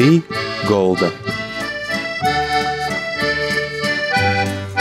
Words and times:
Pī 0.00 0.22
golda. 0.64 1.10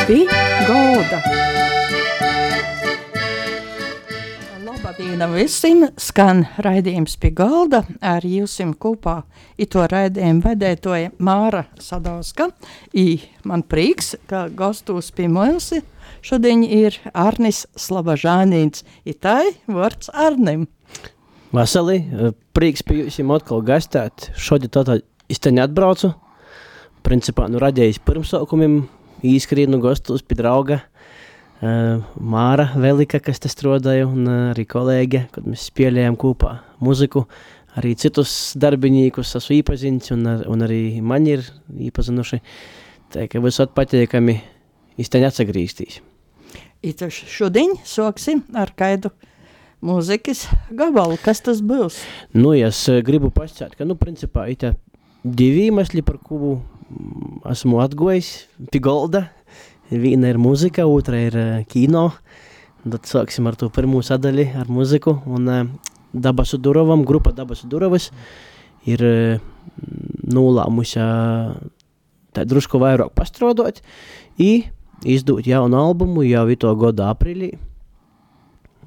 Pī 0.07 0.19
golda. 0.63 1.19
Labdien 4.63 5.25
visiem! 5.33 5.83
Skan 5.99 6.45
raidījums 6.63 7.17
pie 7.19 7.33
galda 7.35 7.83
ar 7.99 8.23
jūsim 8.23 8.71
kopā. 8.79 9.17
Ito 9.59 9.83
raidījumu 9.91 10.45
vedētoja 10.47 11.11
Māra 11.19 11.65
Sadauska. 11.83 12.53
I 12.95 13.19
man 13.43 13.67
prieks, 13.67 14.15
ka 14.31 14.47
gastos 14.47 15.11
pie 15.11 15.27
mums 15.27 15.73
šodien 16.23 16.63
ir 16.63 16.95
Arnis 17.11 17.65
Slabažānīns. 17.75 18.87
Itai 19.03 19.49
vārds 19.67 20.15
Arnim. 20.15 20.69
Vasarī 21.49 22.03
prieks 22.53 22.83
pie 22.85 23.07
jums 23.07 23.39
atkal 23.39 23.63
gastēt. 23.65 24.27
Šodien 24.37 24.69
tātad 24.69 25.05
izteņi 25.29 25.63
atbraucu. 25.63 26.13
Principā 27.05 27.47
nu 27.51 27.61
radījis 27.61 28.01
pirmsaukumiem 28.05 28.81
īskrīnu 29.25 29.79
gastos 29.83 30.23
pie 30.25 30.37
drauga. 30.39 30.81
Uh, 31.59 31.99
Māra 32.15 32.69
Velika, 32.79 33.19
kas 33.19 33.41
te 33.43 33.49
strādāja, 33.51 34.05
un 34.07 34.23
uh, 34.23 34.35
arī 34.53 34.63
kolēģe, 34.69 35.25
kad 35.35 35.47
mēs 35.47 35.65
spēlējām 35.67 36.15
kopā 36.19 36.53
muziku. 36.79 37.25
Arī 37.79 37.93
citus 37.99 38.31
darbiniekus 38.59 39.35
esmu 39.37 39.57
iepazinis, 39.57 40.13
un, 40.15 40.23
un 40.47 40.63
arī 40.65 41.01
man 41.03 41.27
ir 41.27 41.43
iepazinuši. 41.75 42.39
Tā 43.11 43.27
kā 43.27 43.41
visot 43.43 43.75
patīkami 43.75 44.37
izteņi 45.03 45.27
atsagrīstīs. 45.27 45.99
Itaši 46.85 47.27
šodien 47.27 47.75
soksim 47.83 48.45
ar 48.55 48.71
kaidu 48.79 49.11
mūzikas 49.83 50.45
gabalu. 50.71 51.19
Kas 51.19 51.43
tas 51.43 51.59
būs? 51.59 51.99
Nu, 52.31 52.55
es 52.55 52.85
uh, 52.87 53.01
gribu 53.03 53.33
pasakāt, 53.35 53.75
ka, 53.75 53.87
nu, 53.87 53.99
principā, 53.99 54.47
ir 54.47 54.77
divi 55.23 55.67
iemesli, 55.67 56.03
par 56.05 56.19
kuru 56.23 56.57
esmu 57.49 57.81
atgojis 57.83 58.47
pie 58.71 58.81
golda. 58.83 59.27
Viena 59.89 60.29
ir 60.29 60.37
mūzika, 60.41 60.85
otra 60.85 61.19
ir 61.25 61.37
uh, 61.37 61.61
kino. 61.69 62.09
Tad 62.85 63.07
sāksim 63.09 63.47
ar 63.49 63.57
to 63.59 63.71
pirmo 63.73 64.01
sadaļu, 64.05 64.45
ar 64.61 64.69
mūziku. 64.71 65.17
Un 65.27 65.49
uh, 65.49 65.63
Dabasu 66.13 66.59
Durovam, 66.61 67.03
grupa 67.05 67.33
Dabasu 67.35 67.67
Durovas 67.69 68.09
ir 68.87 69.03
uh, 69.03 69.41
nolēmusi 70.29 71.01
uh, 71.01 71.55
tā 72.33 72.45
drusku 72.47 72.79
vairāk 72.81 73.15
pastrodot 73.17 73.81
i 74.39 74.69
izdot 75.05 75.47
jaunu 75.47 75.79
albumu 75.79 76.23
jau 76.27 76.45
ito 76.51 76.71
gada 76.79 77.09
aprīlī. 77.13 77.55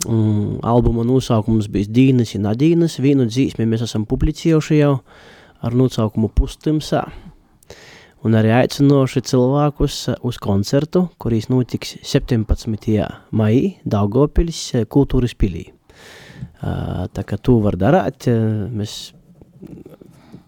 Um, 0.09 0.59
albuma 0.67 1.05
nosaukums 1.07 1.69
bija 1.71 1.91
Dīnas 1.91 2.35
un 2.35 2.49
Nadīnas. 2.49 2.99
Vienu 3.03 3.29
dzīsmi 3.29 3.67
mēs 3.71 3.85
esam 3.87 4.07
publicējuši 4.09 4.81
jau 4.81 4.97
ar 5.63 5.77
nosaukumu 5.79 6.31
Pustimsā 6.35 7.05
un 8.23 8.37
arī 8.39 8.53
aicinoši 8.55 9.23
cilvēkus 9.27 9.97
uz 10.23 10.39
koncertu, 10.43 11.07
kurīs 11.23 11.49
notiks 11.51 11.97
17. 12.07 12.47
maijā 13.35 13.73
Daugopiļas 13.83 14.63
kultūras 14.93 15.35
pilī. 15.39 15.67
Tā 16.63 17.25
kā 17.27 17.39
tu 17.43 17.59
var 17.63 17.79
darāt, 17.79 18.29
mēs 18.71 19.13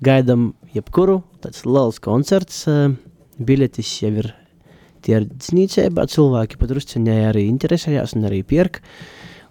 gaidām 0.04 0.52
jebkuru, 0.74 1.20
tāds 1.42 1.64
liels 1.66 1.98
koncerts, 2.02 2.64
biļetis 3.38 3.90
jau 4.04 4.12
ir 4.22 4.30
tirdzniecībā, 5.04 6.06
cilvēki 6.08 6.58
pat 6.60 6.74
rusciņai 6.78 7.20
arī 7.28 7.48
interesējās 7.50 8.14
un 8.16 8.28
arī 8.30 8.42
pierk, 8.46 8.80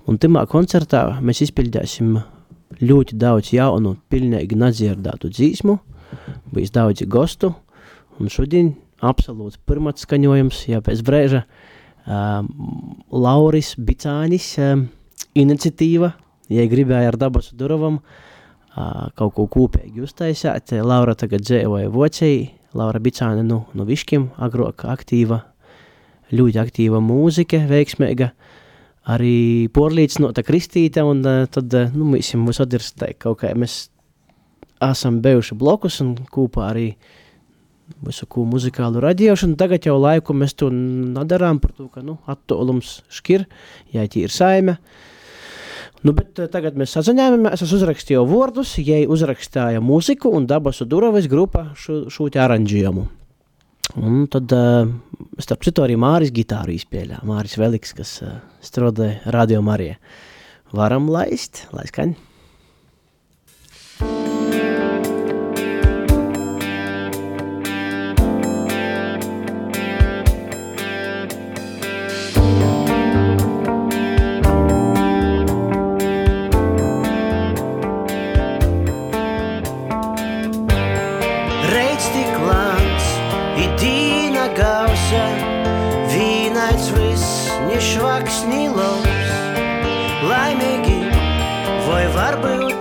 un 0.07 0.17
timā 0.19 0.45
koncertā 0.49 1.05
mēs 1.21 1.43
izpildēsim 1.45 2.15
ļoti 2.81 3.17
daudz 3.19 3.51
jaunu, 3.53 3.97
pilnīgi 4.09 4.57
nadzirdātu 4.57 5.29
dzīsmu, 5.33 5.77
bijis 6.53 6.73
daudzi 6.73 7.05
gostu, 7.09 7.53
Un 8.21 8.29
šodien 8.29 8.73
absolūts 9.03 9.57
pirmats 9.65 10.05
skaņojums, 10.05 10.59
jau 10.69 10.81
pēc 10.85 11.01
brēža 11.05 11.41
uh, 11.43 12.43
Lauris 13.09 13.73
Bicānis 13.75 14.51
uh, 14.61 14.83
iniciatīva, 15.39 16.11
ja 16.53 16.65
gribēja 16.69 17.13
ar 17.13 17.17
dabas 17.17 17.49
durovam 17.57 17.97
uh, 17.99 19.09
kaut 19.17 19.33
ko 19.37 19.47
kopīgi 19.57 20.05
uztaisāt. 20.05 20.75
Laura 20.85 21.17
tagad 21.17 21.45
dzēvoja 21.45 21.89
vocei, 21.93 22.51
Laura 22.77 23.01
Bicāne 23.01 23.45
nu, 23.47 23.63
nu 23.73 23.87
viškim, 23.89 24.29
agrok 24.37 24.85
aktīva, 24.93 25.41
ļoti 26.33 26.61
aktīva 26.61 27.01
mūzika, 27.01 27.63
veiksmīga, 27.69 28.31
arī 29.09 29.67
porlīdzinota 29.73 30.43
kristīte, 30.47 31.03
un 31.03 31.23
uh, 31.27 31.43
tad, 31.51 31.73
uh, 31.75 31.91
nu, 31.95 32.07
mēs 32.13 32.33
jums 32.33 32.61
atdirstē 32.63 33.13
kaut 33.19 33.41
kā, 33.41 33.51
mēs 33.57 33.87
esam 34.83 35.19
bijuši 35.23 35.57
blokus 35.59 35.99
un 36.03 36.15
kopā 36.31 36.69
arī 36.71 36.87
visu 38.03 38.27
ko 38.31 38.45
muzikālu 38.47 39.01
radīšanu. 39.03 39.57
Tagad 39.59 39.87
jau 39.87 39.97
laiku 39.99 40.35
mēs 40.35 40.55
to 40.59 40.69
nedarām 40.73 41.59
par 41.63 41.73
to, 41.77 41.87
ka 41.91 42.03
nu, 42.05 42.17
attālums 42.29 43.01
škir, 43.13 43.47
ja 43.95 44.07
tie 44.07 44.25
ir 44.27 44.33
saime. 44.33 44.77
Nu, 46.03 46.11
bet 46.11 46.35
tagad 46.51 46.75
mēs 46.79 46.97
sazinājāmies, 46.97 47.63
es 47.63 47.75
uzrakstīju 47.77 48.25
vārdus, 48.27 48.75
jai 48.83 49.05
uzrakstīja 49.07 49.79
mūziku 49.83 50.33
un 50.35 50.47
dabasu 50.49 50.87
duravas 50.89 51.29
grupa 51.31 51.69
šo, 51.79 52.05
šo 52.11 52.27
te 52.33 52.43
aranžējumu. 52.43 53.07
Un 54.01 54.23
tad, 54.31 54.49
starp 55.43 55.65
citu, 55.67 55.83
arī 55.85 55.97
Māris 56.01 56.31
gitāru 56.33 56.73
izpēļā, 56.73 57.19
Māris 57.29 57.57
Veliks, 57.61 57.93
kas 57.93 58.15
strādāja 58.65 59.33
Radio 59.35 59.61
Marijā. 59.65 59.99
Varam 60.73 61.11
laist, 61.13 61.67
lai 61.75 61.85
skaņ. 61.91 62.15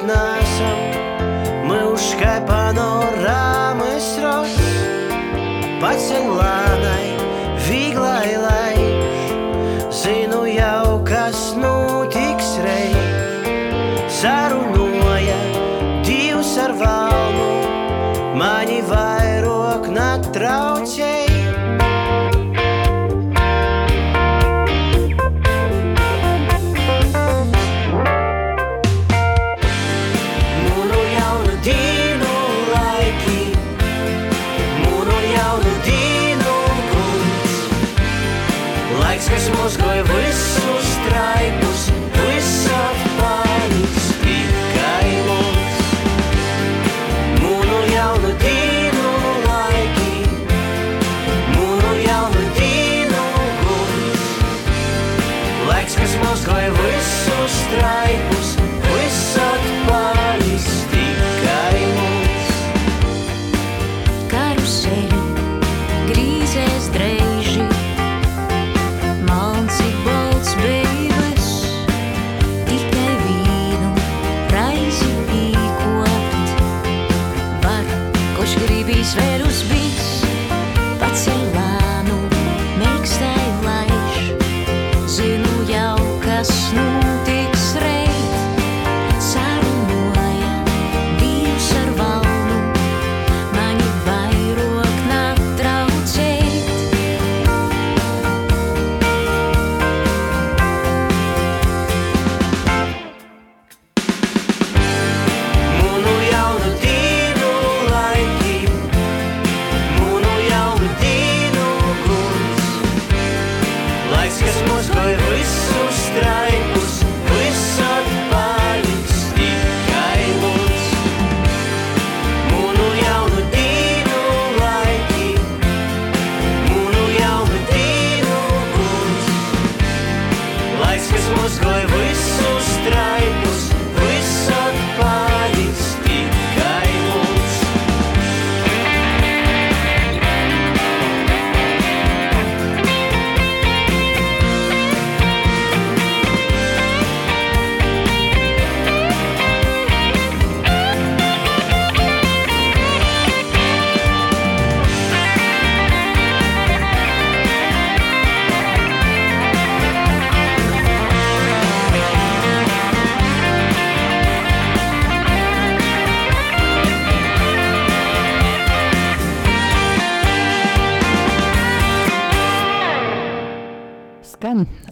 midnight 0.03 0.42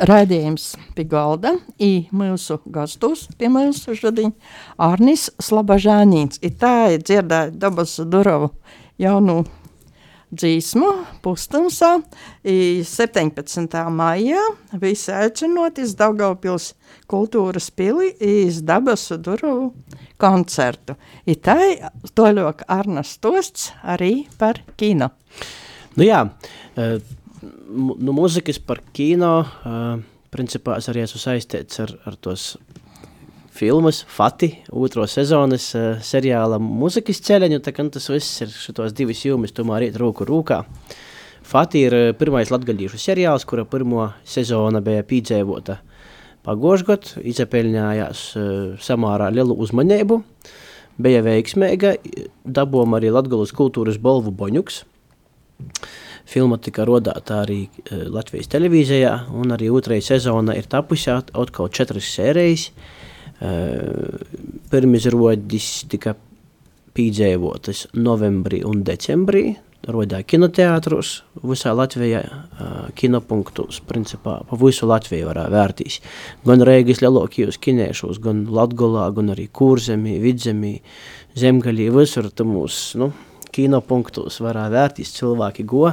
raidījums 0.08 0.74
pie 0.96 1.04
galda, 1.08 1.54
i 1.78 2.06
mūsu 2.14 2.60
gastos 2.72 3.26
pie 3.38 3.50
mūsu 3.52 3.94
šodien 3.98 4.32
Arnis 4.80 5.28
Slabažānīns. 5.42 6.40
I 6.42 6.52
tā 6.56 6.92
ir 6.94 7.04
dzirdēja 7.04 7.52
dabas 7.52 7.98
durovu 8.08 8.52
jaunu 9.00 9.42
dzīsmu 10.30 10.90
pustumsā, 11.24 11.96
i 12.46 12.82
17. 12.86 13.80
maijā 13.90 14.42
visi 14.82 15.10
aicinot 15.14 15.80
iz 15.82 15.96
Daugavpils 15.98 16.72
kultūras 17.10 17.70
pili 17.74 18.12
iz 18.14 18.60
dabas 18.62 19.08
durovu 19.18 19.72
koncertu. 20.20 20.94
I 21.26 21.34
tā 21.34 21.58
toļok 22.14 22.68
Arnas 22.70 23.16
Tosts 23.18 23.72
arī 23.82 24.28
par 24.38 24.62
kino. 24.78 25.10
Nu 25.98 26.06
jā, 26.06 26.22
eh, 26.76 27.00
mu- 27.42 27.96
nu 27.98 28.12
muzikas 28.12 28.58
par 28.58 28.80
kino, 28.92 29.44
eh, 29.64 30.02
principā 30.30 30.76
es 30.78 30.88
arī 30.88 31.02
esmu 31.04 31.20
saistīts 31.20 31.80
ar, 31.80 31.94
ar 32.06 32.16
tos 32.16 32.56
filmas 33.50 34.04
Fati, 34.08 34.50
otro 34.72 35.04
sezonas 35.06 35.74
eh, 35.74 35.98
seriāla 36.00 36.58
muzikas 36.60 37.20
ceļaņu, 37.26 37.60
tā 37.60 37.72
kā 37.76 37.84
nu, 37.84 37.90
tas 37.90 38.08
viss 38.08 38.40
ir 38.42 38.48
šitos 38.48 38.94
divas 38.96 39.24
jūmas 39.26 39.52
tomēr 39.52 39.88
iet 39.88 39.96
roku 40.00 40.24
rūkā. 40.24 40.64
Fati 41.50 41.82
ir 41.88 41.94
pirmais 42.14 42.50
latgaļīšu 42.52 42.98
seriāls, 43.00 43.44
kura 43.48 43.64
pirmo 43.64 44.12
sezona 44.24 44.80
bija 44.84 45.02
pīdzēvota 45.02 45.78
pagošgot, 46.46 47.16
izapelņājās 47.26 48.20
eh, 48.36 48.76
samārā 48.80 49.32
lielu 49.34 49.56
uzmanību, 49.60 50.22
bija 51.00 51.22
veiksmīga, 51.24 51.96
dabom 52.44 52.96
arī 52.96 53.10
Latgalas 53.12 53.52
kultūras 53.56 53.98
balvu 54.00 54.32
boņuks, 54.36 54.82
Filma 56.28 56.58
tika 56.62 56.84
rodāta 56.88 57.40
arī 57.44 57.62
uh, 57.68 58.04
Latvijas 58.12 58.50
televīzijā, 58.52 59.14
un 59.36 59.54
arī 59.56 59.70
otrajā 59.72 60.14
sezona 60.14 60.56
ir 60.58 60.68
tapusi 60.70 61.10
at- 61.14 61.32
atkal 61.34 61.68
četras 61.68 62.10
sērijas. 62.16 62.70
Uh, 63.40 64.20
Pirmizrodis 64.70 65.70
tika 65.90 66.14
pīdzēvotas 66.94 67.86
novembrī 67.96 68.60
un 68.66 68.82
decembrī, 68.84 69.54
rodā 69.88 70.20
kinoteātros 70.26 71.22
visā 71.40 71.72
Latvijā, 71.76 72.20
uh, 72.20 72.90
kinopunktus, 72.94 73.80
principā 73.88 74.40
pa 74.46 74.58
visu 74.60 74.86
Latviju 74.90 75.30
varā 75.30 75.46
vērtīs. 75.52 76.00
Gan 76.44 76.60
Reigas 76.66 77.00
lielākajos 77.00 77.58
kinēšos, 77.62 78.20
gan 78.22 78.44
Latgolā, 78.52 79.08
gan 79.16 79.32
arī 79.32 79.48
Kurzemī, 79.48 80.18
Vidzemī, 80.20 80.76
Zemgaļī, 81.38 81.88
visur 81.94 82.28
tu 82.34 82.44
mūs, 82.44 82.82
nu, 83.00 83.12
kinopunktus 83.54 84.40
varā 84.44 84.66
vērtīs 84.72 85.14
cilvēki 85.18 85.66
go, 85.68 85.90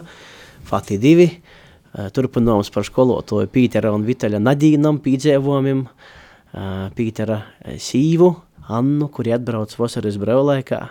Fati 0.68 0.98
divi, 1.00 1.27
eh, 1.31 2.09
turpinājums 2.12 2.71
par 2.74 2.83
skolotoju 2.83 3.48
Pītera 3.48 3.94
un 3.95 4.04
Vitaļa 4.04 4.42
Nadīnam 4.44 5.00
pīdzēvojumiem, 5.00 5.86
eh, 5.88 6.89
Pītera 6.95 7.44
eh, 7.62 7.77
sīvu, 7.80 8.36
Annu, 8.68 9.07
kuri 9.07 9.31
atbrauc 9.31 9.71
vasaras 9.80 10.18
brevlaikā, 10.19 10.89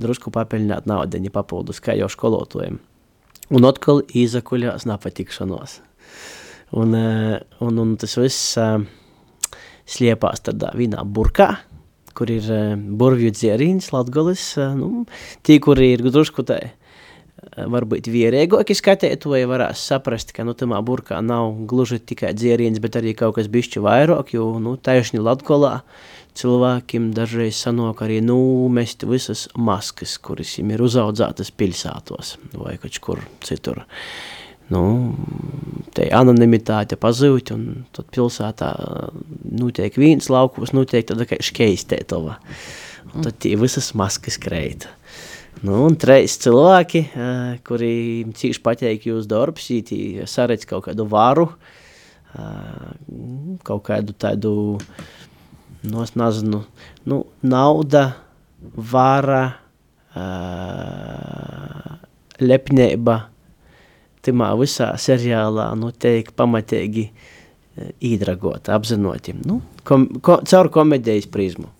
drusku 0.00 0.32
papeļņāt 0.32 0.86
naudeņi 0.88 1.30
papildus, 1.30 1.82
kā 1.84 1.92
jau 1.98 2.08
skolotojiem. 2.08 2.78
Un 3.52 3.68
atkal 3.68 4.00
izakuļās 4.08 4.86
nepatikšanos. 4.88 5.80
Un, 6.72 6.96
un, 7.60 7.78
un 7.78 7.92
tas 8.00 8.16
viss 8.16 8.56
sliepās 9.84 10.40
tādā 10.48 10.72
vienā 10.72 11.04
burkā, 11.04 11.50
kur 12.14 12.30
ir 12.32 12.46
eh, 12.52 12.72
burvju 12.76 13.34
dzieriņas, 13.34 13.90
latgolis, 13.94 14.46
eh, 14.58 14.72
nu, 14.78 15.04
tie, 15.46 15.58
kuri 15.62 15.92
ir 15.96 16.04
drusku 16.06 16.44
tā, 16.46 16.60
eh, 16.70 17.68
varbūt 17.74 18.10
vierēgoki 18.12 18.76
skatētoji 18.78 19.48
varēs 19.50 19.84
saprast, 19.90 20.34
ka, 20.36 20.46
nu, 20.46 20.56
tamā 20.58 20.80
burkā 20.86 21.20
nav 21.24 21.54
gluži 21.70 22.00
tikai 22.00 22.34
dzieriņas, 22.36 22.82
bet 22.84 23.00
arī 23.00 23.16
kaut 23.18 23.38
kas 23.38 23.50
bišķi 23.52 23.82
vairāk, 23.84 24.34
jo, 24.36 24.52
nu, 24.62 24.76
taisni 24.76 25.22
latgolā 25.22 25.80
cilvēkiem 26.34 27.12
dažreiz 27.14 27.58
sanāk 27.62 28.02
arī, 28.06 28.20
nu, 28.24 28.38
mest 28.74 29.04
visas 29.06 29.46
maskas, 29.54 30.16
kuras 30.18 30.56
viņiem 30.58 30.74
ir 30.74 30.86
uzaudzētas 30.88 31.52
pilsētos 31.54 32.36
vai 32.58 32.78
kaut 32.82 32.98
kur 33.02 33.22
citur. 33.46 33.84
Nu, 34.72 34.84
te 35.92 36.08
anonimitāte 36.16 36.96
pazūd, 37.00 37.52
un 37.52 37.66
tad 37.94 38.08
pilsētā 38.14 38.70
notiek 39.60 39.96
viens 40.00 40.30
laukos, 40.32 40.72
notiek 40.72 41.04
tāda 41.10 41.26
kā 41.28 41.38
škeistētova. 41.44 42.38
Un 43.14 43.26
tad 43.26 43.36
tie 43.44 43.54
visas 43.60 43.92
maskas 43.98 44.40
kreita. 44.40 44.88
Nu, 45.64 45.84
un 45.86 45.94
treis 46.00 46.34
cilvēki, 46.42 47.04
uh, 47.12 47.52
kuri 47.64 47.92
cīši 48.36 48.62
pateik 48.64 49.06
jūs 49.08 49.28
darbs, 49.30 49.68
ītī 49.72 50.24
saredz 50.28 50.66
kaut 50.68 50.88
kādu 50.88 51.06
varu, 51.08 51.46
kaut 53.62 53.84
kādu 53.86 54.14
tādu, 54.18 54.54
nu, 55.86 56.00
es 56.02 56.14
nezinu, 56.18 56.64
nu, 57.06 57.20
nauda, 57.46 58.08
vara, 58.74 59.44
lepnība, 62.40 63.18
timā 64.24 64.50
visā 64.58 64.92
seriālā, 65.00 65.70
nu, 65.78 65.92
teik 65.92 66.32
pamatīgi 66.38 67.06
uh, 67.10 67.88
īdragot, 68.04 68.70
apzinoti, 68.72 69.36
nu, 69.44 69.60
kom, 69.86 70.08
ko, 70.24 70.40
caur 70.48 70.70
komedijas 70.74 71.28
prizmu. 71.30 71.70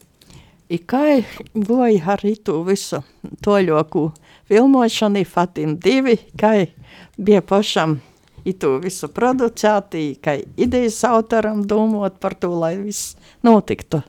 I 0.72 0.78
kā 0.80 1.20
goja 1.54 2.14
arī 2.16 2.34
to 2.40 2.62
visu 2.64 3.02
toļoku 3.44 4.08
filmošanu, 4.48 5.24
Fatim 5.28 5.76
divi, 5.80 6.16
kā 6.40 6.56
bija 7.16 7.42
pašam 7.44 7.98
i 8.44 8.52
to 8.56 8.78
visu 8.82 9.08
producēti, 9.12 10.06
kā 10.24 10.38
idejas 10.60 11.00
autoram 11.08 11.62
domot 11.68 12.18
par 12.20 12.36
to, 12.40 12.52
lai 12.60 12.76
viss 12.80 13.14
notiktu. 13.44 14.02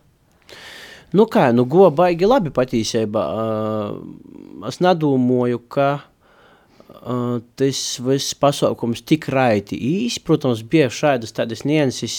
Nu 1.16 1.28
kā, 1.32 1.52
nu 1.56 1.64
go 1.70 1.88
baigi 1.96 2.28
labi 2.28 2.52
patīsībā. 2.52 3.24
Uh, 3.24 4.68
es 4.68 4.82
nedomāju, 4.84 5.62
ka 5.72 5.90
tas 7.60 7.82
viss 8.06 8.36
pasaukums 8.40 9.02
tik 9.08 9.28
raiti 9.34 9.78
īs. 9.78 10.20
Protams, 10.24 10.64
bija 10.68 10.88
šādas 10.94 11.36
tādas 11.36 11.66
nianses, 11.68 12.16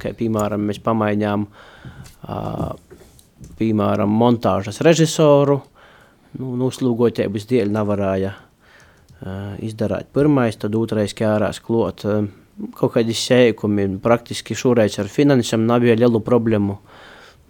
kā 0.00 0.12
piemēram 0.16 0.66
mēs 0.68 0.80
pamainījām 0.84 1.46
uh, 1.46 2.72
piemēram 3.58 4.12
montāžas 4.12 4.80
režisoru. 4.84 5.60
Nu, 6.36 6.52
nuslūgotēbas 6.60 7.46
dēļ 7.48 7.70
nevarēja 7.72 8.32
uh, 8.34 9.54
izdarāt 9.64 10.10
pirmais, 10.14 10.58
tad 10.60 10.76
otrais 10.76 11.14
kārās 11.16 11.62
klot. 11.64 12.04
Uh, 12.04 12.26
kaut 12.76 12.94
kādi 12.96 13.16
sēkumi, 13.16 13.88
praktiski 14.04 14.56
šoreiz 14.56 14.98
ar 15.00 15.10
finansam 15.12 15.66
nav 15.68 15.84
bija 15.84 15.96
lielu 15.98 16.20
problēmu. 16.24 16.78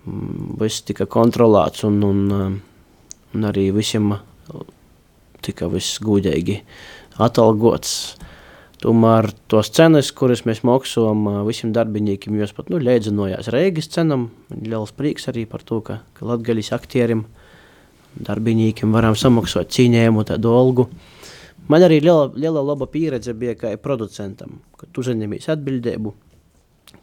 Mm, 0.06 0.54
Viss 0.62 0.86
tika 0.86 1.08
kontrolēts 1.10 1.86
un, 1.88 2.00
un, 2.06 2.24
uh, 2.30 3.12
un 3.34 3.50
arī 3.50 3.68
visiem 3.74 4.14
tika 5.46 5.70
viss 5.72 6.00
gudīgi 6.02 6.60
atalgots. 7.22 8.16
Tomēr 8.82 9.30
tos 9.48 9.70
cenas, 9.72 10.10
kuras 10.12 10.42
mēs 10.44 10.60
maksājam 10.66 11.24
visiem 11.46 11.72
darbiniekiem, 11.72 12.36
jos 12.42 12.52
pat 12.52 12.68
nu, 12.68 12.76
līdzinājās 12.82 13.48
Reigas 13.54 13.88
cenam. 13.94 14.28
Man 14.50 14.66
Liels 14.68 14.92
prieks 14.96 15.30
arī 15.32 15.46
par 15.48 15.64
to, 15.64 15.80
ka, 15.86 16.02
ka 16.18 16.28
latgaļas 16.28 16.74
aktierim, 16.76 17.24
darbiniekiem 18.20 18.92
varam 18.92 19.16
samaksāt 19.16 19.72
cīņējumu 19.72 20.26
tādu 20.28 20.52
algu. 20.52 20.86
Man 21.72 21.82
arī 21.82 22.02
liela, 22.04 22.28
liela 22.36 22.62
laba 22.62 22.86
pieredze 22.86 23.34
bija 23.34 23.56
kā 23.58 23.72
producentam, 23.80 24.60
kad 24.78 24.92
tu 24.92 25.02
uzņemies 25.02 25.48
atbildību. 25.56 26.12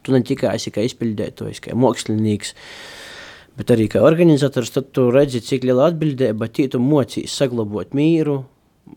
Tu 0.04 0.14
ne 0.14 0.22
tikai 0.24 0.54
esi 0.56 0.72
kā 0.72 0.84
izpildētājs, 0.86 1.60
kā 1.64 1.74
mākslinieks, 1.76 2.54
bet 3.58 3.70
arī 3.74 3.86
kā 3.92 4.02
organizators, 4.04 4.72
tad 4.74 4.90
tu 4.96 5.08
redzi, 5.14 5.42
cik 5.44 5.66
liela 5.68 5.90
atbildība 5.90 6.50
tī 6.50 6.68
tu 6.72 6.80
mocīs 6.82 7.34
saglabāt 7.38 7.94
mīru, 7.96 8.42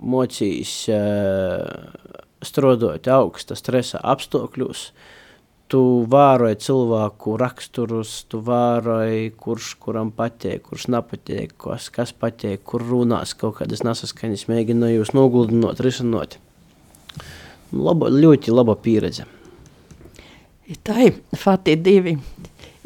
mocīs 0.01 0.73
uh, 0.91 2.17
strādāt 2.45 3.07
augsta 3.11 3.57
stresa 3.57 4.01
apstākļos, 4.03 4.89
tu 5.71 5.81
vēroji 6.09 6.59
cilvēku 6.63 7.35
raksturus, 7.41 8.13
tu 8.31 8.39
vēroji, 8.45 9.31
kurš 9.39 9.73
kuram 9.83 10.11
patīk, 10.15 10.63
kurš 10.69 10.87
nepatīk, 10.95 11.57
kas, 11.59 11.89
kas 11.93 12.13
patīk, 12.15 12.63
kur 12.67 12.85
runās 12.87 13.35
kaut 13.37 13.59
kādas 13.61 13.83
nesaskaņas, 13.87 14.47
mēģina 14.51 14.93
jūs 14.93 15.13
noguldinot, 15.17 15.81
risinot. 15.83 16.39
Laba, 17.75 18.07
ļoti 18.13 18.53
laba 18.53 18.77
pieredze. 18.79 19.27
I 20.67 20.75
tai 20.83 21.11
Fati 21.35 21.75
divi 21.79 22.15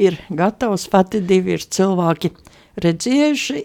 ir 0.01 0.17
gatavs, 0.29 0.87
Fati 0.91 1.21
divi 1.25 1.55
ir 1.57 1.65
cilvēki 1.65 2.33
redzējuši, 2.81 3.63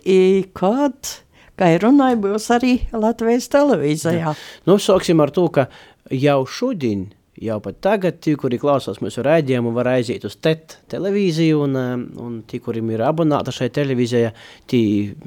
kad, 0.56 1.12
kā 1.58 1.74
ir 1.74 1.84
runāja, 1.86 2.18
būs 2.22 2.48
arī 2.54 2.78
Latvijas 2.94 3.50
televīzijā. 3.52 4.34
Nu, 4.68 4.80
sāksim 4.82 5.22
ar 5.24 5.32
to, 5.34 5.46
ka 5.54 5.68
jau 6.12 6.42
šodien, 6.50 7.08
jau 7.40 7.56
pat 7.64 7.80
tagad, 7.84 8.20
tie, 8.24 8.36
kuri 8.40 8.58
klausās 8.60 9.02
mūsu 9.04 9.24
raidījumu, 9.26 9.74
var 9.76 9.92
aiziet 9.94 10.24
uz 10.28 10.38
TET 10.40 10.78
televīziju, 10.92 11.64
un, 11.66 11.80
um, 11.80 12.04
un 12.26 12.38
tie, 12.48 12.60
kuriem 12.64 12.94
ir 12.94 13.04
abonēta 13.06 13.54
šai 13.54 13.68
televīzijai, 13.76 14.32
tie 14.70 14.84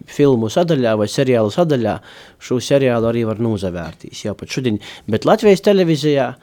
filmu 0.09 0.49
sadaļā 0.53 0.95
vai 0.99 1.09
seriālu 1.09 1.53
sadaļā, 1.53 1.99
šo 2.41 2.61
seriālu 2.63 3.11
arī 3.11 3.27
var 3.29 3.43
nozavērtīs 3.43 4.25
jau 4.25 4.37
pat 4.39 4.57
šodien. 4.57 4.81
Bet 5.09 5.29
Latvijas 5.29 5.63
televīzijā 5.65 6.33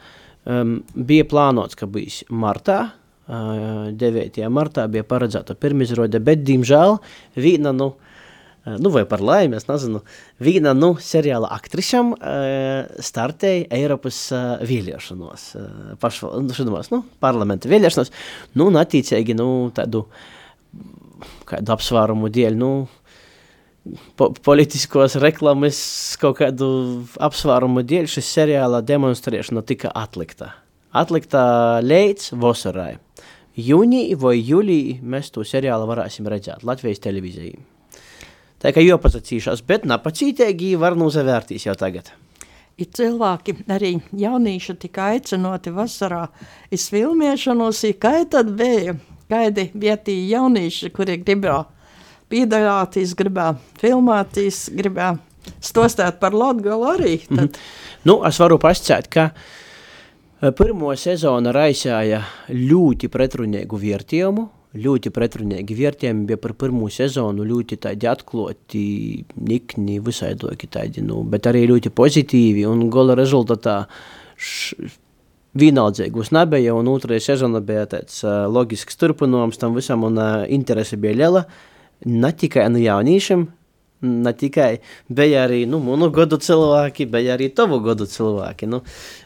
Um, 0.47 0.77
bija 0.95 1.25
plānots, 1.27 1.75
ka 1.75 1.89
būs 1.91 2.21
martā, 2.31 2.93
9. 3.27 4.41
martā 4.53 4.87
bija 4.91 5.03
paredzēta 5.07 5.55
pirmizrode, 5.59 6.19
bet, 6.23 6.43
diemžēl, 6.47 6.97
viena, 7.35 7.73
nu, 7.75 7.89
uh, 7.93 8.77
nu 8.79 8.91
vai 8.93 9.03
par 9.09 9.23
laimi, 9.23 9.57
es 9.59 9.67
nezinu, 9.67 10.01
viena, 10.43 10.73
nu, 10.77 10.93
seriāla 11.03 11.49
aktrišam 11.55 12.13
uh, 12.15 13.01
startēja 13.03 13.67
Eiropas 13.75 14.21
vēlēšanos, 14.67 15.47
uh, 15.59 15.95
pašvaldības, 16.03 16.91
nu, 16.95 17.01
parlamenta 17.23 17.71
vēlēšanos, 17.71 18.13
nu, 18.55 18.69
un 18.69 18.79
attiecīgi, 18.79 19.35
nu, 19.37 19.49
tādu, 19.75 20.05
kādu 21.49 21.75
apsvērumu 21.75 22.31
dēļ, 22.31 22.59
nu, 22.59 22.71
po 24.19 24.29
politiskos 24.43 25.17
reklāmas 25.21 25.79
kaut 26.21 26.39
kādu 26.41 26.69
apsvērumu 27.23 27.83
dēļ 27.87 28.07
šis 28.11 28.31
seriāla 28.39 28.83
demonstrēšana 28.85 29.63
tika 29.67 29.91
atlikta. 29.95 30.53
Atlikta 30.97 31.43
līdz 31.83 32.31
vasarai. 32.39 32.95
Jūnijā 33.57 34.17
vai 34.21 34.35
jūlijā 34.37 34.99
mēs 35.01 35.31
to 35.33 35.41
seriālu 35.47 35.87
varēsim 35.89 36.27
redzēt 36.29 36.65
Latvijas 36.67 37.01
televīzijā. 37.01 37.57
Tā 38.61 38.71
kā 38.73 38.81
jau 38.81 38.97
pasacīšās, 39.01 39.63
bet 39.65 39.85
napacītīgi 39.89 40.75
var 40.81 40.97
nozavērtīs 40.97 41.67
jau 41.67 41.75
tagad. 41.77 42.09
Ir 42.77 42.89
cilvēki, 42.93 43.55
arī 43.73 43.95
jaunieši 44.17 44.75
tika 44.81 45.11
aicinoti 45.13 45.73
vasarā 45.73 46.27
iz 46.73 46.85
filmēšanos, 46.93 47.81
kā 48.01 48.19
tad 48.29 48.51
bija, 48.57 48.93
kādi 49.29 49.71
vietīgi 49.73 50.29
jaunieši, 50.35 50.91
kuri 50.93 51.17
gribēja 51.21 51.63
piedalīties, 52.29 53.15
gribēja 53.17 53.57
filmēties, 53.81 54.61
gribēja 54.77 55.15
stostāt 55.63 56.21
par 56.21 56.37
Latgolu 56.37 56.91
arī. 56.93 57.17
Tad 57.29 57.57
Nu, 58.07 58.21
es 58.27 58.37
varu 58.39 58.59
pasakāt, 58.61 59.09
ka 59.11 59.23
pirmo 60.37 60.91
sezonu 60.97 61.51
raisīja 61.55 62.21
ļoti 62.53 63.09
pretrunīgu 63.13 63.79
vērtījumu. 63.81 64.45
Ļoti 64.77 65.09
pretrunīgi 65.15 65.73
vērtējumi 65.73 66.27
bija 66.29 66.37
par 66.43 66.51
pirmo 66.59 66.89
sezonu, 66.93 67.45
ļoti 67.47 67.79
tādi 67.81 68.05
atklāti, 68.11 68.81
nikni, 69.41 69.95
visaidoki 70.03 70.67
tādi, 70.69 71.01
nu, 71.01 71.23
bet 71.25 71.47
arī 71.49 71.63
ļoti 71.71 71.89
pozitīvi. 71.97 72.65
Un 72.69 72.83
gola 72.93 73.15
rezultātā 73.17 73.79
vienaldzīgus 75.57 76.29
nebija, 76.35 76.75
un 76.77 76.91
otrajā 76.91 77.31
sezonā 77.31 77.63
bija 77.65 77.87
tāds 77.95 78.19
uh, 78.27 78.45
loģisks 78.51 78.99
turpinājums 79.01 79.57
tam 79.57 79.73
visam, 79.77 80.05
un 80.05 80.19
uh, 80.21 80.43
interese 80.53 80.99
bija 81.01 81.17
liela. 81.23 81.45
Ne 82.05 82.29
tikai 82.37 82.67
no 82.69 82.83
jauniešiem, 82.83 83.47
ne 84.01 84.33
tikai 84.33 84.77
bija 85.09 85.45
arī 85.47 85.63
nu, 85.69 85.79
manu 85.83 86.09
gadu 86.13 86.37
cilvēki, 86.41 87.07
bija 87.11 87.35
arī 87.37 87.49
tavu 87.55 87.79
gadu 87.85 88.05
cilvēki. 88.09 88.69
Nu, 88.69 88.81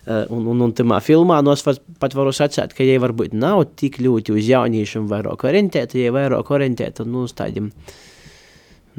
eh, 0.05 0.29
un, 0.31 0.45
un, 0.53 0.61
un 0.67 0.75
tajā 0.75 1.01
filmā 1.03 1.41
no 1.43 1.55
es 1.55 1.65
pat 1.65 2.15
varu 2.17 2.31
sacīt, 2.35 2.75
ka 2.77 2.85
jie 2.87 2.99
varbūt 3.01 3.35
nav 3.35 3.65
tik 3.79 3.99
ļoti 4.03 4.37
uz 4.37 4.47
jauniešiem 4.47 5.09
vairāk 5.11 5.43
orientēti, 5.49 6.05
jie 6.05 6.13
vairāk 6.15 6.53
orientēti 6.55 7.07
nu, 7.07 7.25
uz 7.27 7.35
tādiem 7.37 7.71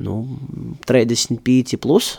nu, 0.02 0.18
35 0.88 1.80
plus 1.82 2.18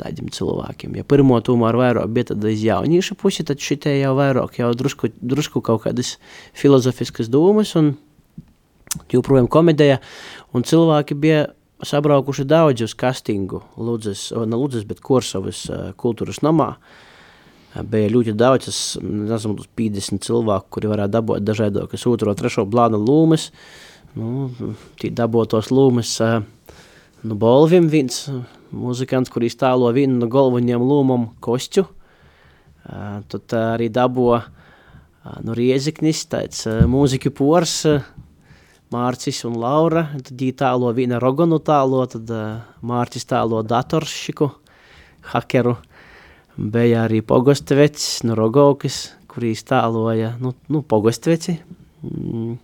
tādiem 0.00 0.30
cilvēkiem. 0.32 0.96
Ja 0.96 1.04
pirmo 1.04 1.38
tomēr 1.44 1.76
vairāk 1.76 2.12
bija 2.14 2.30
tad 2.32 2.44
uz 2.48 2.62
jauniešu 2.64 3.16
pusi, 3.20 3.44
tad 3.44 3.60
šitie 3.60 3.98
jau 3.98 4.14
vairāk, 4.16 4.56
jau 4.62 4.72
drusku, 4.76 5.12
drusku 5.20 5.60
kaut 5.64 5.84
kādas 5.84 6.16
filozofiskas 6.56 7.28
domas 7.28 7.74
un 7.76 7.94
joprojām 9.12 9.48
komēdija, 9.50 10.00
un 10.56 10.64
cilvēki 10.66 11.18
bija 11.20 11.48
sabraukuši 11.86 12.44
daudz 12.48 12.84
uz 12.84 12.96
castingu 12.98 13.62
Ludzes, 13.76 14.28
ne 14.32 14.58
Ludzes, 14.58 14.84
bet 14.88 15.00
Korsavas 15.04 15.64
uh, 15.70 15.90
kultūras 16.00 16.42
namā. 16.46 16.74
Uh, 16.74 17.06
Bija 17.70 18.10
ļoti 18.10 18.32
daudz, 18.34 18.66
es 18.66 18.78
nezinu, 18.98 19.54
uz 19.62 19.68
50 19.78 20.24
cilvēku, 20.26 20.66
kuri 20.74 20.88
varētu 20.90 21.14
dabūt 21.14 21.44
dažādākas 21.46 22.06
otro, 22.10 22.32
trešo 22.34 22.64
blāna 22.66 22.98
lūmes. 22.98 23.50
Nu, 24.18 24.48
tī 24.98 25.12
dabotos 25.14 25.68
lūmes 25.70 26.16
uh, 26.24 26.40
nu, 27.22 27.36
Bolvim 27.38 27.86
viens 27.92 28.24
muzikants, 28.74 29.30
kurī 29.30 29.46
stālo 29.54 29.92
vienu 29.94 30.18
no 30.18 30.26
galvenajiem 30.30 30.82
lūmam 30.82 31.28
košķu. 31.44 31.86
Tad 33.30 33.54
arī 33.54 33.86
dabo 33.94 34.32
uh, 34.34 34.50
nu, 35.46 35.54
Rieziknis, 35.54 36.24
tāds 36.26 36.66
mūziķu 36.66 37.30
pors, 37.38 37.76
uh, 37.86 38.02
Mārcis 38.90 39.44
un 39.46 39.54
Laura, 39.62 40.08
tad 40.18 40.32
viņi 40.34 40.56
tālo 40.58 40.90
viena 40.96 41.20
rogonu 41.22 41.60
tālo, 41.62 42.02
tad 42.10 42.30
uh, 42.34 42.62
Mārcis 42.82 43.28
tālo 43.30 43.62
datoršiku, 43.62 44.48
hakeru. 45.30 45.76
Bija 46.58 47.04
arī 47.06 47.20
Pogostevecs 47.22 48.24
no 48.26 48.34
Rogovkas, 48.34 49.12
kurī 49.30 49.52
tāloja, 49.54 50.34
nu, 50.42 50.56
nu 50.68 50.82
Pogosteveci. 50.82 51.54
Mm. 52.02 52.58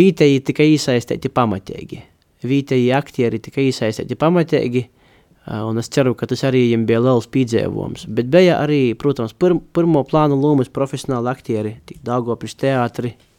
Vītēji 0.00 0.40
tikai 0.48 0.70
iesaistīti 0.72 1.28
pamatīgi. 1.28 2.00
Vītēji 2.48 2.88
aktieri 2.96 3.42
tikai 3.44 3.68
iesaistīti 3.68 4.16
pamatīgi, 4.18 4.86
un 5.68 5.78
es 5.82 5.92
ceru, 5.92 6.14
ka 6.16 6.26
tas 6.30 6.46
arī 6.48 6.64
viņiem 6.64 6.86
bija 6.88 7.02
liels 7.04 7.28
piedzīvojums. 7.34 8.06
Bet 8.16 8.32
bija 8.32 8.56
arī, 8.64 8.80
protams, 8.98 9.36
pir, 9.36 9.58
pirmo 9.76 10.00
plānu 10.08 10.40
lomas 10.40 10.72
profesionāli 10.72 11.30
aktieri, 11.30 11.76
tik 11.86 12.00
Daugopils 12.08 12.56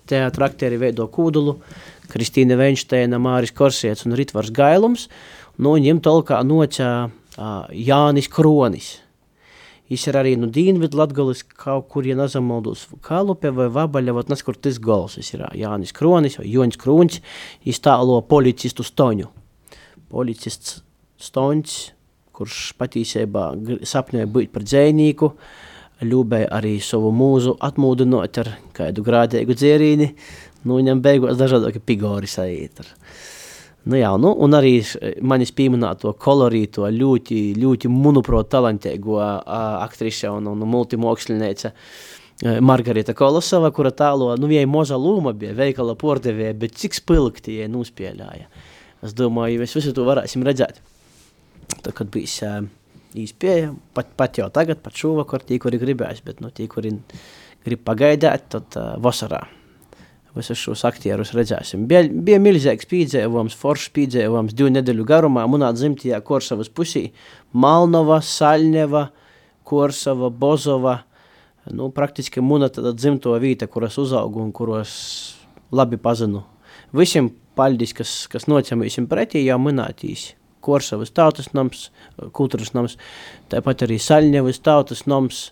teātri, 0.04 0.34
teātra 0.34 0.50
aktieri 0.50 0.80
veido 0.80 1.08
Kūdulu, 1.12 1.58
Kristīna 2.12 2.58
Veinšteina, 2.60 3.20
Māris 3.22 3.54
Korsiets 3.56 4.06
un 4.08 4.16
Ritvars 4.18 4.52
Gailums, 4.54 5.08
nu, 5.58 5.74
un 5.74 5.80
viņiem 5.80 6.02
tolkā 6.04 6.42
noķā 6.44 6.92
ā, 7.38 7.54
Jānis 7.72 8.30
Kronis. 8.32 9.00
Viņš 9.92 10.06
ir 10.10 10.18
arī 10.18 10.36
no 10.40 10.48
Dienvidu 10.48 10.98
Latgolis 10.98 11.44
kaut 11.44 11.90
kur, 11.92 12.06
ja 12.08 12.16
nezamaldos, 12.18 12.88
Kalupe 13.04 13.52
vai 13.54 13.68
Vabaļa, 13.70 14.16
vat 14.16 14.32
nes 14.32 14.42
kur 14.42 14.56
tas 14.58 14.80
gals. 14.82 15.18
Viņš 15.20 15.34
ir 15.36 15.44
Jānis 15.60 15.94
Kronis 15.94 16.40
vai 16.40 16.48
Joņs 16.50 16.80
Krūņš, 16.82 17.20
viņš 17.68 17.82
tālo 17.84 18.22
policistu 18.26 18.86
Stoņu. 18.88 19.30
Policists 20.14 20.82
Stoņs, 21.22 21.76
kurš 22.34 22.72
patīsībā 22.80 23.52
gr- 23.60 23.84
sapņoja 23.86 24.32
būt 24.34 24.54
par 24.56 24.66
dzējnīku, 24.66 25.30
ļūbēja 26.08 26.50
arī 26.54 26.78
savu 26.84 27.12
mūzu 27.16 27.58
atmūdinot 27.64 28.40
ar 28.44 28.54
kādu 28.76 29.06
grādīgu 29.06 29.56
dzērīni, 29.58 30.10
nu 30.68 30.80
viņam 30.80 31.04
beigās 31.04 31.40
dažādāki 31.40 31.82
pigori 31.84 32.30
saīt. 32.30 32.84
Nu 33.84 34.00
jā, 34.00 34.14
nu, 34.16 34.32
un 34.40 34.56
arī 34.56 34.78
manis 35.20 35.52
pieminēto 35.52 36.14
kolorīto, 36.16 36.88
ļoti, 36.88 37.40
ļoti, 37.60 37.92
manuprāt, 37.92 38.48
talantīgo 38.54 39.18
ā, 39.20 39.34
aktrišu 39.84 40.32
un, 40.38 40.48
un 40.54 40.64
multimoksliniece 40.72 41.74
ā, 41.74 42.62
Margarita 42.64 43.14
Kolosova, 43.14 43.74
kura 43.76 43.92
tālo, 43.92 44.30
nu, 44.40 44.48
viņai 44.48 44.70
moza 44.72 44.96
lūma 45.00 45.36
bija 45.36 45.54
veikala 45.58 45.98
pordevēja, 46.00 46.56
bet 46.60 46.80
cik 46.80 46.96
spilgti 46.98 47.58
viņai 47.58 47.74
nuspēļāja. 47.76 48.48
Es 49.04 49.16
domāju, 49.20 49.60
mēs 49.62 49.76
visu 49.76 49.92
to 49.96 50.08
varēsim 50.08 50.48
redzēt. 50.48 50.80
Tad, 51.74 51.92
kad 51.98 52.08
bijis 52.12 52.38
uh, 52.48 52.64
īspēja, 53.20 53.74
pat, 53.98 54.14
pat 54.20 54.40
jau 54.42 54.50
tagad, 54.54 54.84
pat 54.84 54.98
šovakar, 55.00 55.44
tie, 55.48 55.60
kuri 55.62 55.82
gribēs, 55.82 56.24
bet 56.26 56.40
nu, 56.44 56.52
tie, 56.54 56.70
kuri 56.72 56.96
grib 57.64 57.84
pagaidāt, 57.88 58.50
tad 58.54 58.80
uh, 58.80 58.96
vasarā 59.02 59.44
visus 60.34 60.58
šos 60.58 60.84
aktierus 60.88 61.34
redzēsim. 61.38 61.86
Bija, 61.90 62.08
bija 62.10 62.40
milzīgs 62.42 62.88
piedzīvojums, 62.90 63.58
foršs 63.58 63.92
piedzīvojums 63.94 64.56
divu 64.58 64.72
nedēļu 64.74 65.06
garumā. 65.08 65.46
Manā 65.50 65.70
dzimtajā 65.76 66.20
Korsavas 66.26 66.72
pusī- 66.74 67.12
Malnova, 67.64 68.20
Saļņeva, 68.22 69.08
Korsava, 69.64 70.30
Bozova. 70.30 71.04
Nu, 71.72 71.92
praktiski 71.92 72.42
mana 72.42 72.68
dzimto 72.70 73.38
vieta, 73.40 73.68
kuras 73.68 73.98
uzaugu 73.98 74.42
un 74.42 74.52
kuros 74.52 75.36
labi 75.72 75.98
pazinu. 75.98 76.44
Visiem 76.92 77.32
paldies, 77.56 77.94
kas, 77.94 78.28
kas 78.28 78.46
nocēmīsim 78.46 79.08
pretī, 79.08 79.46
jau 79.46 79.58
minētīs. 79.58 80.34
Korsavas 80.64 81.14
tautas 81.16 81.52
nams, 81.56 81.88
kultūras 82.36 82.74
nams, 82.76 82.98
tāpat 83.52 83.86
arī 83.88 84.00
Saļņevas 84.02 84.62
tautas 84.64 85.04
nams, 85.10 85.46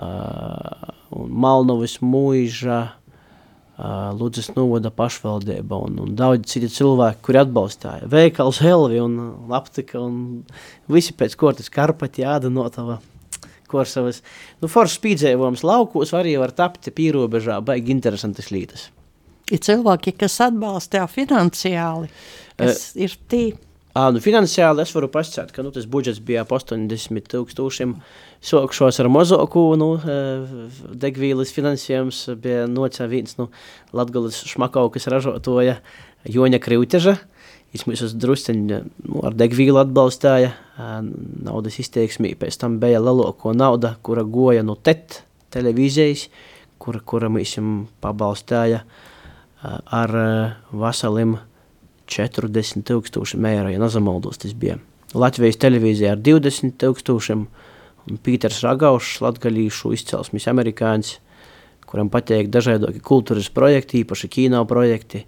uh, 0.00 0.94
un 1.18 1.34
Malnovas 1.44 1.98
mūža, 2.04 2.80
uh, 2.88 4.08
Ludzes 4.18 4.50
novada 4.56 4.92
pašvaldība 4.94 5.82
un, 5.88 6.00
un 6.06 6.16
daudz 6.18 6.48
citi 6.50 6.70
cilvēki, 6.78 7.22
kuri 7.28 7.42
atbalstāja. 7.44 8.08
Veikals 8.10 8.62
Helvi 8.64 9.02
un 9.04 9.20
uh, 9.22 9.30
Laptika 9.52 10.00
un 10.02 10.42
visi 10.90 11.16
pēc 11.16 11.36
kortas 11.38 11.70
Karpati 11.72 12.26
Ādanotava. 12.26 13.00
Korsavas. 13.68 14.22
Nu, 14.62 14.68
foršs 14.72 14.96
spīdzējums 14.96 15.60
laukos 15.66 16.14
arī 16.16 16.38
var 16.40 16.54
tapt 16.56 16.88
pīrobežā, 16.96 17.58
baigi 17.60 17.92
interesantas 17.92 18.48
lietas. 18.48 18.88
ir 19.52 19.62
cilvēki, 19.64 20.14
kas 20.20 20.38
atbalsta 20.44 21.06
finansiāli, 21.10 22.10
kas 22.58 22.92
ir 22.96 23.16
tī. 23.30 23.42
Uh, 23.98 24.12
nu, 24.14 24.20
finansiāli 24.22 24.84
es 24.84 24.92
varu 24.94 25.08
pasakāt, 25.10 25.48
ka 25.50 25.62
nu, 25.64 25.72
tas 25.74 25.86
budžets 25.90 26.20
bija 26.22 26.44
ap 26.44 26.52
80 26.54 27.30
tūkstošiem. 27.32 27.96
Sākšos 28.44 29.00
ar 29.02 29.08
mazāku 29.10 29.62
nu, 29.80 29.88
degvīlas 31.02 31.50
finansējums 31.56 32.20
bija 32.38 32.68
nocēlīts 32.70 33.38
nu, 33.40 33.48
Latvijas 33.96 34.44
šmakaukas 34.46 35.08
ražotoja 35.10 35.80
Joņa 36.30 36.60
Kriuteža. 36.62 37.16
Viņš 37.74 37.84
mums 37.88 38.14
druskuļi 38.22 38.62
nu, 39.08 39.24
ar 39.26 39.34
degvīlu 39.34 39.82
atbalstīja. 39.82 40.54
Naudas 41.48 41.80
izteiksmē 41.82 42.36
pēc 42.38 42.60
tam 42.62 42.78
bija 42.82 43.02
lielāko 43.02 43.56
naudu, 43.56 43.96
kura 44.06 44.22
goja 44.22 44.62
nu, 44.62 44.76
no 44.76 44.78
TET 44.78 45.24
televīzijas, 45.54 46.28
kura, 46.78 47.02
kura 47.02 47.32
mums 47.32 47.58
pabalstīja 48.04 48.84
ar 49.98 50.18
veseliem 50.70 51.38
40,000 52.08 53.48
eiro, 53.52 53.72
ja 53.72 53.80
nezamaldos 53.80 54.40
tas 54.42 54.54
bija. 54.56 54.78
Latvijas 55.16 55.56
televīzijā 55.60 56.12
ar 56.16 56.20
20,000, 56.20 57.46
un 58.08 58.18
Pīters 58.24 58.60
Ragaušs, 58.64 59.20
latgalīšu 59.24 59.92
izcelsmes 59.96 60.48
amerikānis, 60.50 61.14
kuram 61.88 62.10
patīk 62.12 62.50
dažādi 62.52 63.00
kultūras 63.04 63.48
projekti, 63.54 64.02
īpaši 64.04 64.28
kino 64.32 64.64
projekti. 64.68 65.24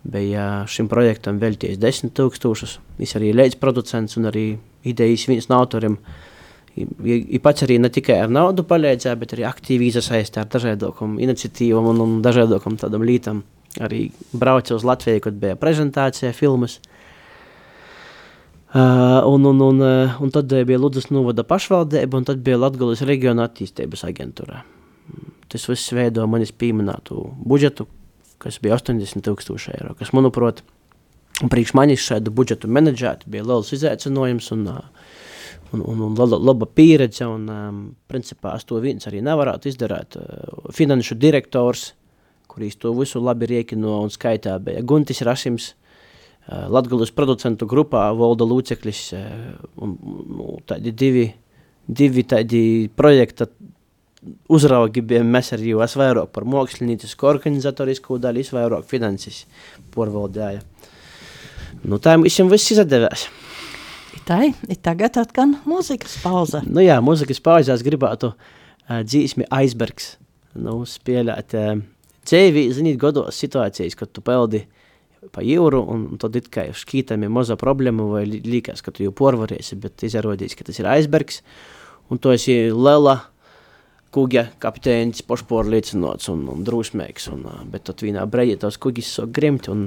Bija 0.00 0.64
šim 0.70 0.88
projektam 0.88 1.38
veltījis 1.42 1.78
10,000. 1.78 2.80
Viņš 2.98 3.14
arī 3.18 3.30
ir 3.30 3.38
līdzproducents 3.42 4.16
un 4.16 4.30
arī 4.30 4.44
idejas 4.88 5.26
viens 5.28 5.50
no 5.50 5.60
autoriem. 5.60 5.98
Viņš 6.74 7.42
pats 7.44 7.66
arī 7.66 7.76
ne 7.82 7.90
tikai 7.92 8.16
ar 8.24 8.32
naudu 8.32 8.64
palīdzēja, 8.66 9.18
bet 9.20 9.34
arī 9.36 9.44
aktīvi 9.46 9.90
iesaistījās 9.90 10.40
ar 10.40 10.48
dažādām 10.50 11.18
iniciatīvām 11.20 11.90
un, 11.92 12.04
un 12.06 12.20
dažādām 12.24 12.78
tādām 12.80 13.04
lietām. 13.04 13.44
Arī 13.78 14.08
brauca 14.34 14.74
uz 14.74 14.84
Latviju, 14.86 15.22
kad 15.28 15.36
bija 15.38 15.58
prezentācija 15.58 16.32
filmas. 16.34 16.80
Uh, 18.70 19.22
un, 19.26 19.46
un, 19.46 19.60
un, 19.66 19.80
uh, 19.82 20.18
un 20.22 20.30
tad 20.30 20.50
bija 20.66 20.78
Ludus 20.78 21.08
novada 21.10 21.42
pašvaldība, 21.46 22.18
un 22.18 22.26
tad 22.26 22.42
bija 22.46 22.58
Latgulas 22.58 23.02
reģiona 23.06 23.46
attīstības 23.46 24.04
aģentūra. 24.06 24.62
Tas 25.50 25.66
viss 25.66 25.90
veido 25.94 26.26
manis 26.30 26.52
pieminēto 26.54 27.24
budžetu, 27.50 27.88
kas 28.42 28.60
bija 28.62 28.78
80 28.78 29.26
tūkstoši 29.26 29.74
eiro, 29.74 29.96
kas, 29.98 30.12
manuprāt, 30.14 30.62
priekš 31.50 31.74
manis 31.74 32.04
šādu 32.04 32.30
budžetu 32.34 32.70
menedžēt 32.70 33.24
bija 33.30 33.46
liels 33.48 33.72
izaicinājums 33.74 34.52
un, 34.54 34.68
un, 35.72 35.82
un, 35.82 36.04
un 36.06 36.18
laba, 36.18 36.38
laba 36.38 36.68
pieredze, 36.70 37.26
un, 37.26 37.48
um, 37.50 37.80
principā, 38.10 38.54
es 38.58 38.68
to 38.68 38.78
viens 38.82 39.10
arī 39.10 39.22
nevarētu 39.26 39.70
izdarīt. 39.72 40.18
Uh, 40.20 40.70
finanšu 40.76 41.18
direktors, 41.18 41.90
kurīs 42.50 42.78
to 42.80 42.92
visu 42.98 43.22
labi 43.22 43.48
riekino 43.50 44.00
un 44.04 44.12
skaitā 44.12 44.58
bija 44.62 44.82
Guntis 44.82 45.22
Rasims, 45.26 45.74
Latgulas 46.50 47.12
producentu 47.14 47.66
grupā 47.70 48.08
valda 48.16 48.46
lūceklis 48.48 49.02
un 49.78 49.92
nu, 50.00 50.56
tādi 50.66 50.90
divi, 50.90 51.28
divi 51.86 52.24
tādi 52.26 52.62
projekta 52.96 53.46
uzraugi 54.50 55.02
bija 55.04 55.22
mēs 55.24 55.52
arī, 55.56 55.70
jo 55.74 55.82
es 55.84 55.94
vairāk 55.98 56.32
par 56.34 56.46
māksliniecisku 56.48 57.28
organizatorisku 57.30 58.18
daļu, 58.20 58.42
es 58.42 58.52
vairāk 58.54 58.88
finanses 58.88 59.44
porvaldēju. 59.94 60.64
Nu, 61.86 62.00
tā 62.02 62.16
visam 62.20 62.50
viss 62.50 62.72
izdevās. 62.74 63.28
Tā 64.28 64.42
ir 64.50 64.80
tagad 64.82 65.16
atkal 65.22 65.54
mūzikas 65.68 66.18
pauze. 66.22 66.60
Nu 66.66 66.82
jā, 66.84 66.98
mūzikas 67.04 67.40
pauzēs 67.42 67.84
gribētu 67.86 68.32
uh, 68.34 69.00
dzīsmi 69.06 69.48
Icebergs. 69.62 70.16
Nu, 70.58 70.82
spēlēt 70.88 71.56
uh, 71.56 71.80
dzīvi, 72.28 72.68
zinīt, 72.76 73.00
godos 73.00 73.38
situācijas, 73.40 73.96
kad 73.98 74.12
tu 74.12 74.24
peldi 74.24 74.64
pa 75.34 75.42
jūru, 75.44 75.82
un 75.92 76.06
tad 76.20 76.36
it 76.38 76.48
kā 76.52 76.70
šķītam 76.72 77.26
ir 77.26 77.32
maza 77.32 77.56
problēma, 77.60 78.06
vai 78.08 78.24
liekas, 78.26 78.80
ka 78.84 78.92
tu 78.94 79.04
jau 79.04 79.12
porvarēsi, 79.16 79.76
bet 79.80 80.06
izrādīs, 80.06 80.56
ka 80.56 80.64
tas 80.66 80.80
ir 80.80 80.88
aizbergs, 80.88 81.42
un 82.10 82.20
tu 82.22 82.32
esi 82.32 82.56
liela 82.72 83.18
kuģa 84.14 84.46
kapteinis, 84.62 85.22
pošporliecinots 85.28 86.30
un, 86.32 86.46
un 86.50 86.64
drūsmīgs, 86.66 87.28
un, 87.34 87.44
bet 87.70 87.84
tad 87.86 88.02
vienā 88.02 88.24
brīdī 88.30 88.56
tos 88.64 88.80
kuģis 88.82 89.12
sāk 89.20 89.30
grimt, 89.36 89.68
un 89.70 89.86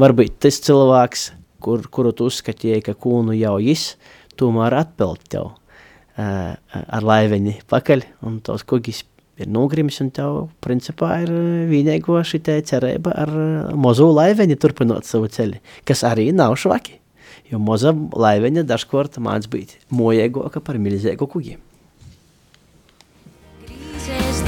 varbūt 0.00 0.40
tas 0.46 0.58
cilvēks, 0.66 1.28
kur, 1.62 1.84
kuru 1.92 2.14
tu 2.16 2.26
uzskatīji, 2.30 2.82
ka 2.88 2.96
kūnu 2.98 3.36
jau 3.38 3.58
jis, 3.62 3.92
tomēr 4.40 4.80
atpeld 4.80 5.22
tev 5.30 5.52
uh, 5.52 6.56
ar 6.80 7.06
laiveni 7.06 7.58
pakaļ, 7.70 8.06
un 8.26 8.40
tos 8.46 8.64
kuģis 8.66 9.04
ir 9.40 9.50
nogrimis, 9.50 10.00
un 10.04 10.10
tev, 10.14 10.38
principā, 10.64 11.14
ir 11.24 11.32
vienīgo 11.70 12.20
šitai 12.26 12.60
cerība 12.68 13.14
ar 13.24 13.32
mazu 13.78 14.10
laiveni 14.12 14.58
turpinot 14.60 15.08
savu 15.08 15.30
ceļu, 15.32 15.60
kas 15.88 16.04
arī 16.08 16.30
nav 16.36 16.56
švaki, 16.60 16.98
jo 17.50 17.60
maza 17.62 17.94
laiveņa 17.94 18.66
dažkort 18.68 19.18
māc 19.22 19.48
būt 19.50 19.76
mojēgoka 19.94 20.62
par 20.64 20.80
milzīgu 20.82 21.28
kuģi. 21.30 21.58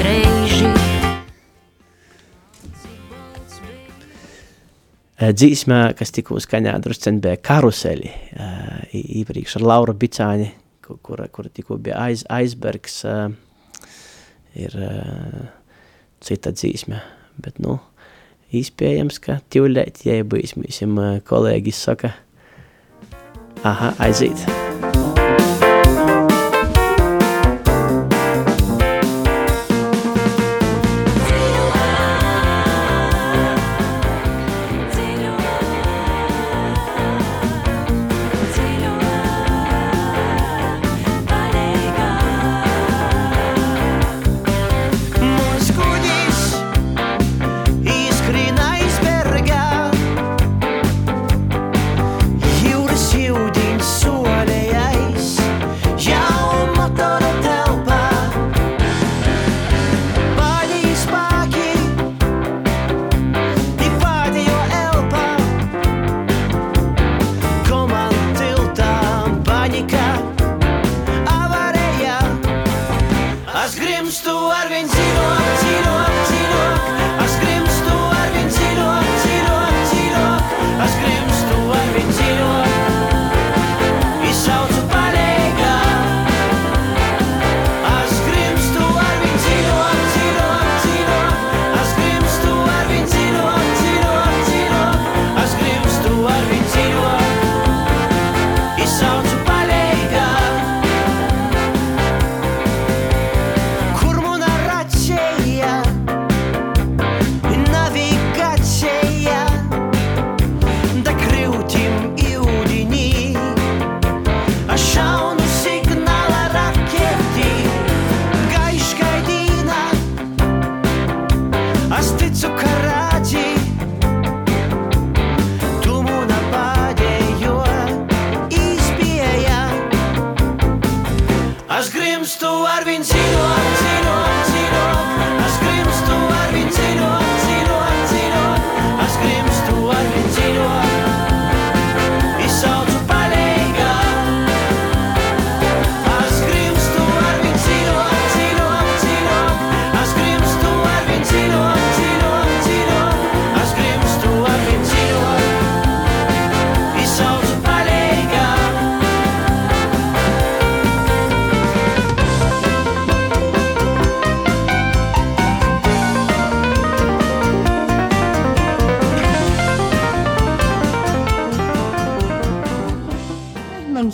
Dreiži. 0.02 0.70
Dzīsmē, 5.22 5.92
kas 5.94 6.10
tikko 6.10 6.40
skaņā 6.42 6.72
druscen 6.82 7.20
bija 7.22 7.38
karuseli, 7.38 8.10
īpriekš 8.90 9.60
ar 9.60 9.66
Laura 9.68 9.94
Bicāni, 9.94 10.48
kura, 10.82 11.28
kura 11.30 11.52
tikko 11.52 11.76
bija 11.78 12.00
aiz, 12.08 12.24
aizbergs, 12.26 12.96
uh, 13.06 13.28
ir 14.58 14.76
uh, 14.78 15.46
cita 16.24 16.52
dzīsme. 16.54 17.00
Bet, 17.42 17.60
nu, 17.62 17.78
iespējams, 18.52 19.20
ka 19.24 19.40
tīvlēt, 19.52 20.04
ja 20.08 20.20
bijis 20.24 20.56
mēs 20.58 20.82
uh, 20.86 21.16
kolēģis 21.28 21.86
saka, 21.88 22.14
aha, 23.62 23.94
aiziet. 24.02 24.46
Mūs 24.46 24.71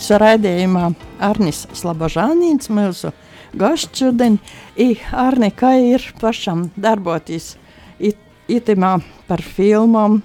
Mums 0.09 0.23
raidījumā 0.23 0.87
Arnis 1.21 1.67
Slabažānīns, 1.77 2.71
mūsu 2.73 3.11
gosts 3.53 4.01
šodien. 4.01 4.39
I 4.73 4.95
Arni, 5.13 5.51
kā 5.53 5.75
ir 5.77 6.01
pašam 6.17 6.63
darboties 6.73 7.51
it, 8.01 8.17
itimā 8.49 8.95
par 9.27 9.43
filmām, 9.45 10.23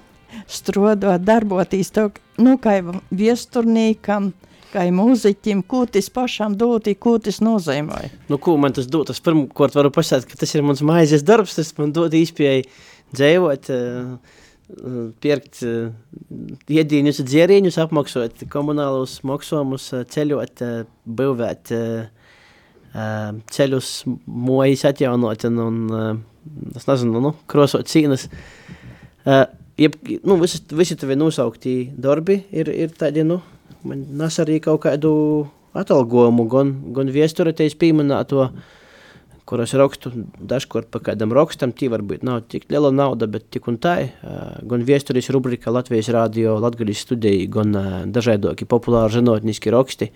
strodot, 0.49 1.21
darboties 1.21 1.93
tev, 1.93 2.15
nu, 2.41 2.55
kā 2.57 2.79
viesturnīkam, 3.13 4.31
kā 4.73 4.87
mūziķim, 4.89 5.61
ko 5.69 5.83
tas 5.85 6.09
pašam 6.09 6.57
doti, 6.57 6.97
ko 6.97 7.19
tas 7.21 7.43
nozīmē? 7.45 8.07
Nu, 8.33 8.41
ko 8.41 8.57
man 8.57 8.73
tas 8.73 8.89
dod? 8.89 9.13
Es 9.13 9.21
pirmkārt 9.21 9.77
varu 9.77 9.93
pasakāt, 9.93 10.31
ka 10.33 10.41
tas 10.47 10.57
ir 10.57 10.65
mans 10.65 10.81
maizes 10.81 11.29
darbs, 11.29 11.59
tas 11.61 11.77
man 11.77 11.93
dod 11.93 12.17
īspēju 12.17 12.65
dzēvot, 13.13 13.69
uh, 13.69 14.41
pirkt 15.21 15.61
uh, 15.67 15.93
iedīņus, 16.73 17.23
dzērīņus, 17.29 17.81
apmaksot 17.85 18.45
komunālus 18.53 19.19
maksomus, 19.29 19.91
uh, 19.93 20.05
ceļot, 20.09 20.63
uh, 20.65 20.87
būvēt 21.05 21.73
uh, 21.77 22.29
uh, 22.95 23.33
ceļus, 23.53 23.91
mojas 24.27 24.87
atjaunot 24.89 25.45
un, 25.51 25.61
un 25.67 25.83
uh, 25.93 26.15
es 26.77 26.89
nezinu, 26.89 27.21
nu, 27.25 27.35
krosot 27.51 27.91
cīnas. 27.91 28.29
Uh, 29.25 29.45
jeb, 29.81 29.99
nu, 30.25 30.39
visi, 30.41 30.63
visi 30.73 30.97
tavi 31.01 31.19
nosaukti 31.19 31.77
darbi 31.97 32.41
ir, 32.55 32.71
ir 32.73 32.95
tādi, 32.99 33.25
nu, 33.27 33.41
man 33.85 34.07
nes 34.21 34.41
arī 34.43 34.61
kaut 34.65 34.85
kādu 34.87 35.13
atalgojumu, 35.75 36.47
gan, 36.51 36.73
gan 36.95 37.11
viesturēties 37.13 37.77
pieminēto, 37.81 38.49
kuras 39.49 39.75
rakstu 39.77 40.11
dažkārt 40.41 40.89
pa 40.93 41.01
kādam 41.05 41.33
rakstam, 41.37 41.73
tī 41.77 41.91
varbūt 41.93 42.25
nav 42.25 42.47
tik 42.49 42.65
liela 42.73 42.91
nauda, 42.95 43.29
bet 43.31 43.51
tik 43.53 43.69
un 43.69 43.77
tā, 43.81 43.95
gan 44.65 44.85
viesturis 44.89 45.29
rubrika 45.35 45.73
Latvijas 45.75 46.09
radio, 46.15 46.57
Latgaļas 46.65 47.03
studija, 47.05 47.49
gan 47.53 47.77
dažādoki 48.15 48.69
populāri 48.69 49.19
zinotniski 49.19 49.73
raksti, 49.75 50.11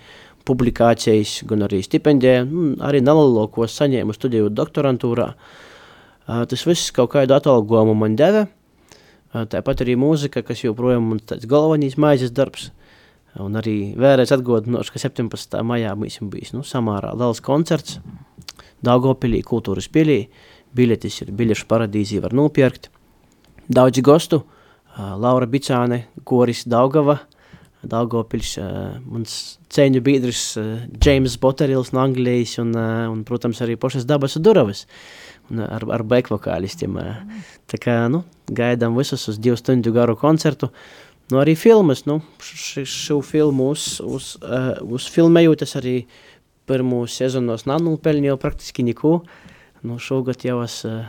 publikācijas, 0.49 1.43
gan 1.49 1.67
arī 1.67 1.83
stipendija, 1.85 2.47
arī 2.89 3.03
nelalokos 3.05 3.77
saņēmu 3.77 4.17
studiju 4.17 4.53
doktorantūrā. 4.55 5.29
Tas 6.29 6.65
viss 6.69 6.93
kaut 6.97 7.13
kādu 7.13 7.37
atalgojumu 7.37 7.97
man 8.01 8.17
deva, 8.17 8.47
tāpat 9.33 9.85
arī 9.85 9.99
mūzika, 10.01 10.45
kas 10.45 10.65
joprojām 10.65 11.05
mums 11.13 11.29
tāds 11.29 11.49
galvenais 11.49 12.01
maizes 12.01 12.33
darbs. 12.33 12.71
Un 13.39 13.55
arī 13.61 13.93
vēlreiz 13.95 14.33
atgādināšu, 14.35 14.95
ka 14.95 15.03
17. 15.05 15.61
maijā 15.69 15.93
mums 15.95 16.17
bija 16.33 16.57
nu, 16.57 16.65
samērā 16.67 17.13
liels 17.15 17.45
koncerts 17.45 18.01
Daugopilī, 18.85 19.43
kultūras 19.47 19.89
pilī. 19.93 20.25
Biļetes 20.77 21.23
ir 21.25 21.33
biļešu 21.35 21.67
paradīzī, 21.71 22.21
var 22.23 22.37
nopirkt. 22.37 22.91
Daudzi 23.69 24.05
gostu, 24.05 24.43
uh, 24.45 25.15
Laura 25.21 25.49
Bicāne, 25.51 26.05
Koris 26.25 26.65
Daugava, 26.69 27.19
Daugopils, 27.89 28.57
uh, 28.59 28.97
mans 29.07 29.33
ceņu 29.71 30.03
biedrs 30.03 30.43
uh, 30.59 30.71
James 31.05 31.37
Botterils 31.39 31.93
no 31.95 32.03
Anglijas 32.03 32.57
un, 32.63 32.73
uh, 32.75 33.07
un, 33.13 33.23
protams, 33.29 33.61
arī 33.63 33.77
Pošas 33.79 34.07
dabas 34.09 34.35
Duravas 34.43 34.87
ar, 35.55 35.85
ar 35.95 36.05
backvokālistiem. 36.11 36.97
Uh, 36.99 37.45
tā 37.71 37.79
kā, 37.83 38.01
nu, 38.11 38.25
gaidām 38.51 38.99
visus 38.99 39.29
uz 39.31 39.39
divu 39.39 39.59
stundu 39.61 39.95
garu 39.95 40.17
koncertu. 40.19 40.73
Nu, 41.29 41.43
arī 41.43 41.55
filmas, 41.61 42.07
nu, 42.09 42.23
šo 42.41 43.21
filmu 43.23 43.71
uz, 43.75 43.99
uz, 44.01 44.33
uh, 44.41 44.73
uzfilmējot, 44.97 45.63
es 45.67 45.77
arī 45.79 45.97
pirmo 46.69 47.03
sezonos 47.11 47.67
nanūpeļņoju 47.69 48.41
praktiski 48.43 48.85
neko. 48.91 49.21
Nu, 49.87 49.99
šogad 50.03 50.43
jau 50.47 50.61
es 50.65 50.81
uh, 50.89 51.07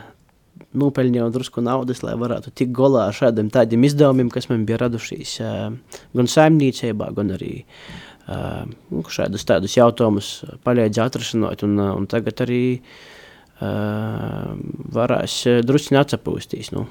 nūpeļņoju 0.76 1.32
drusku 1.34 1.62
naudas, 1.64 2.04
lai 2.06 2.14
varētu 2.18 2.52
tikt 2.54 2.74
golā 2.76 3.08
ar 3.08 3.16
šādiem 3.16 3.50
tādiem 3.52 3.86
izdevumiem, 3.88 4.30
kas 4.32 4.48
man 4.50 4.66
bija 4.68 4.80
radušies 4.84 5.36
uh, 5.42 5.72
gan 6.16 6.30
saimniecībā, 6.30 7.10
gan 7.16 7.34
arī 7.36 7.54
uh, 7.64 8.66
šādus 9.10 9.46
tādus 9.48 9.76
jautājumus 9.78 10.30
palīdz 10.66 11.02
atrašanot, 11.06 11.66
un, 11.66 11.76
un 11.80 12.08
tagad 12.10 12.44
arī 12.46 12.62
uh, 12.78 14.54
varēs 14.96 15.42
drusciņi 15.66 16.02
atsapūstīs, 16.04 16.72
nu. 16.76 16.86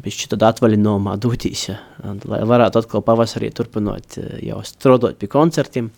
Bišķi 0.00 0.30
tad 0.32 0.44
atvaļinājumā 0.46 1.16
dūtīs, 1.20 1.66
lai 2.30 2.38
varētu 2.48 2.80
atkal 2.80 3.02
pavasarī 3.04 3.50
turpināt 3.52 4.16
jau 4.40 4.60
strādāt 4.64 5.18
pie 5.20 5.28
koncertiem. 5.28 5.90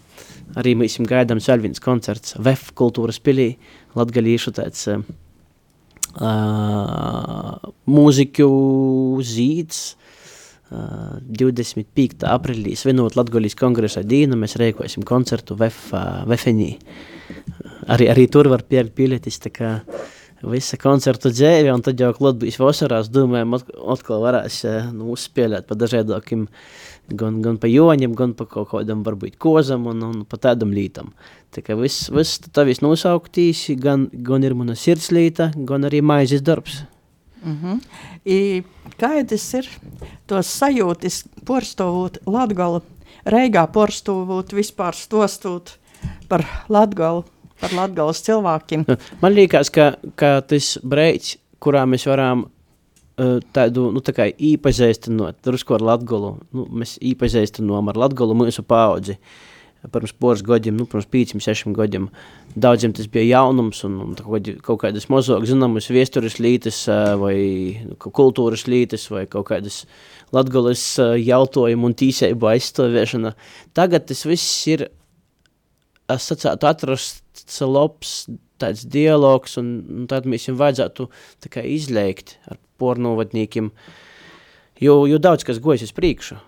Arī 0.60 0.74
mēs 0.76 0.98
gaidām 1.08 1.40
vēl 1.40 1.62
viens 1.64 1.80
koncerts 1.80 2.36
VF 2.38 2.72
kultūras 2.76 3.18
pilī, 3.24 3.56
latgalīšu 3.96 4.52
tāds 4.58 4.86
uh, 4.90 5.00
mūziķu 7.88 8.48
zīds, 9.24 9.82
uh, 10.72 11.20
25. 11.42 12.26
aprīlī 12.28 12.76
svinot 12.76 13.16
Latgalijas 13.16 13.56
kongresa 13.56 14.04
dīnu, 14.04 14.36
mēs 14.36 14.58
rēkosim 14.60 15.06
koncertu 15.08 15.56
VF, 15.56 15.92
uh, 15.96 16.24
VFNī. 16.28 16.72
Arī, 17.92 18.10
arī 18.12 18.28
tur 18.30 18.52
var 18.52 18.62
pierkt 18.68 18.92
biļetis, 18.98 19.40
tā 19.46 19.50
kā 19.56 19.70
uh, 19.80 20.10
visa 20.42 20.78
koncertu 20.80 21.30
dzēvi, 21.32 21.70
un 21.72 21.82
tad 21.84 22.00
jau 22.00 22.10
klāt 22.16 22.40
bijis 22.40 22.58
vasarās, 22.60 23.10
domājam, 23.12 23.54
atkal 23.94 24.24
varēs 24.24 24.62
eh, 24.68 24.88
nu, 24.94 25.12
uzspēlēt 25.14 25.68
pa 25.68 25.76
dažādākiem, 25.78 26.46
gan, 27.18 27.40
gan 27.44 27.58
pa 27.62 27.70
joņiem, 27.70 28.16
gan 28.18 28.34
pa 28.38 28.46
kaut 28.50 28.72
kādam 28.72 29.04
varbūt 29.06 29.38
kozam 29.42 29.86
un, 29.90 30.02
un 30.08 30.24
pa 30.28 30.40
tādam 30.42 30.74
lītam. 30.74 31.12
Tā 31.52 31.62
kā 31.64 31.76
viss, 31.78 32.08
viss 32.12 32.40
tavis 32.54 32.82
nosauktīs, 32.82 33.66
gan, 33.80 34.08
gan 34.12 34.44
ir 34.46 34.56
mana 34.58 34.76
sirdslīta, 34.78 35.52
gan 35.68 35.86
arī 35.88 36.02
maizes 36.02 36.42
darbs. 36.42 36.82
Mm 37.42 37.58
-hmm. 37.58 37.80
I, 38.24 38.62
kā 38.98 39.26
tas 39.26 39.54
ir 39.54 39.68
tos 40.26 40.46
sajūtas, 40.46 41.24
porstovot 41.44 42.18
Latgalu, 42.26 42.82
Reigā 43.26 43.66
porstovot, 43.66 44.52
vispār 44.52 44.94
stostot 44.94 45.78
par 46.28 46.44
Latgalu? 46.68 47.24
Par 47.62 47.76
latgales 47.76 48.22
cilvēkiem. 48.26 48.84
Man 49.22 49.36
liekas, 49.36 49.70
ka, 49.74 49.92
ka 50.18 50.34
tas 50.46 50.74
breids, 50.82 51.36
kurā 51.62 51.84
mēs 51.88 52.08
varam 52.10 52.46
uh, 52.46 53.38
tādu, 53.54 53.90
nu, 53.94 54.02
tā 54.04 54.28
īpazīstinot, 54.32 55.40
drusku 55.46 55.78
ar 55.78 55.86
latgolu, 55.92 56.36
nu, 56.54 56.66
mēs 56.82 56.98
īpazīstinām 57.12 57.92
ar 57.92 58.04
latgolu 58.06 58.36
mūsu 58.42 58.66
paudzi. 58.66 59.18
Pirms 59.82 60.12
poras 60.14 60.44
gadiem, 60.46 60.76
nu, 60.78 60.84
pirms 60.86 61.08
pīcim, 61.10 61.40
sešim 61.42 61.72
gadiem, 61.74 62.04
daudziem 62.54 62.92
tas 62.94 63.08
bija 63.10 63.40
jaunums 63.40 63.80
un, 63.88 63.96
un 64.04 64.12
kaut, 64.14 64.76
kādas 64.78 65.08
mazāk 65.10 65.42
zināmas 65.50 65.88
viesturas 65.90 66.38
lītes 66.38 66.84
uh, 66.86 67.16
vai 67.18 67.34
nu, 67.88 67.96
kultūras 67.98 68.68
lītes 68.70 69.08
vai 69.10 69.24
kaut 69.30 69.48
kādas 69.50 69.80
latgolas 70.34 70.84
uh, 71.02 71.16
jautājumu 71.18 71.90
un 71.90 71.98
tīseibu 71.98 72.52
aizstāvēšana. 72.52 73.34
Tagad 73.74 74.06
tas 74.12 74.22
viss 74.28 74.70
ir, 74.70 74.86
es 76.14 76.30
sacētu, 76.30 76.70
atrast 76.70 77.21
labs 77.68 78.26
tāds 78.62 78.86
dialogs, 78.86 79.58
un, 79.60 79.74
un 79.90 80.08
tad 80.10 80.28
mēs 80.30 80.46
viņam 80.46 80.60
vajadzētu 80.60 81.08
kā, 81.50 81.64
izlēkt 81.66 82.36
ar 82.50 82.60
pornovadniekiem, 82.82 83.70
jo, 84.82 84.96
jo 85.10 85.20
daudz 85.22 85.46
kas 85.46 85.62
gojas 85.62 85.86
uz 85.88 85.94
priekšu. 85.96 86.38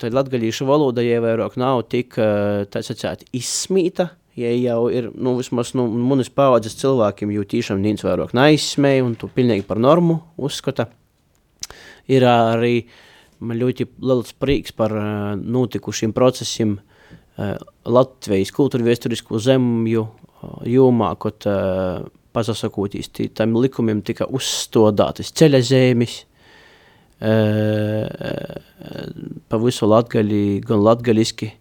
Tad 0.00 0.16
latgaļīšu 0.16 0.64
valoda 0.64 1.02
jau 1.04 1.20
vairāk 1.26 1.58
nav 1.60 1.82
tik, 1.92 2.16
sacēt, 2.16 3.26
izsmīta, 3.36 4.08
ja 4.38 4.52
jau 4.56 4.86
ir, 4.88 5.10
nu, 5.12 5.36
vismaz, 5.36 5.74
nu, 5.76 5.86
manas 6.08 6.30
paudzes 6.32 6.78
cilvēkiem 6.80 7.34
jau 7.34 7.44
tīšām 7.50 7.82
nīns 7.82 8.06
vairāk 8.06 8.32
neizsmēja, 8.36 9.04
un 9.04 9.18
tu 9.20 9.28
pilnīgi 9.30 9.66
par 9.68 9.82
normu 9.82 10.22
uzskata. 10.40 10.88
Ir 12.08 12.24
arī 12.28 12.86
man 13.44 13.60
ļoti 13.60 13.86
liels 14.04 14.32
prieks 14.40 14.72
par 14.76 14.92
notikušiem 15.36 16.12
procesiem 16.16 16.78
Latvijas 17.34 18.52
kultūra 18.54 18.86
vēsturisko 18.86 19.40
zemju 19.42 20.04
jomā, 20.68 21.12
kad 21.20 21.46
pasakotīs, 22.34 23.10
tam 23.36 23.54
likumiem 23.60 24.02
tika 24.06 24.26
uzstādātas 24.26 25.30
ceļa 25.38 25.60
zemes, 25.64 26.16
uh, 27.22 28.06
pa 29.48 29.60
visu 29.62 29.88
latgali, 29.90 30.60
gan 30.66 30.82
latgaliski, 30.84 31.52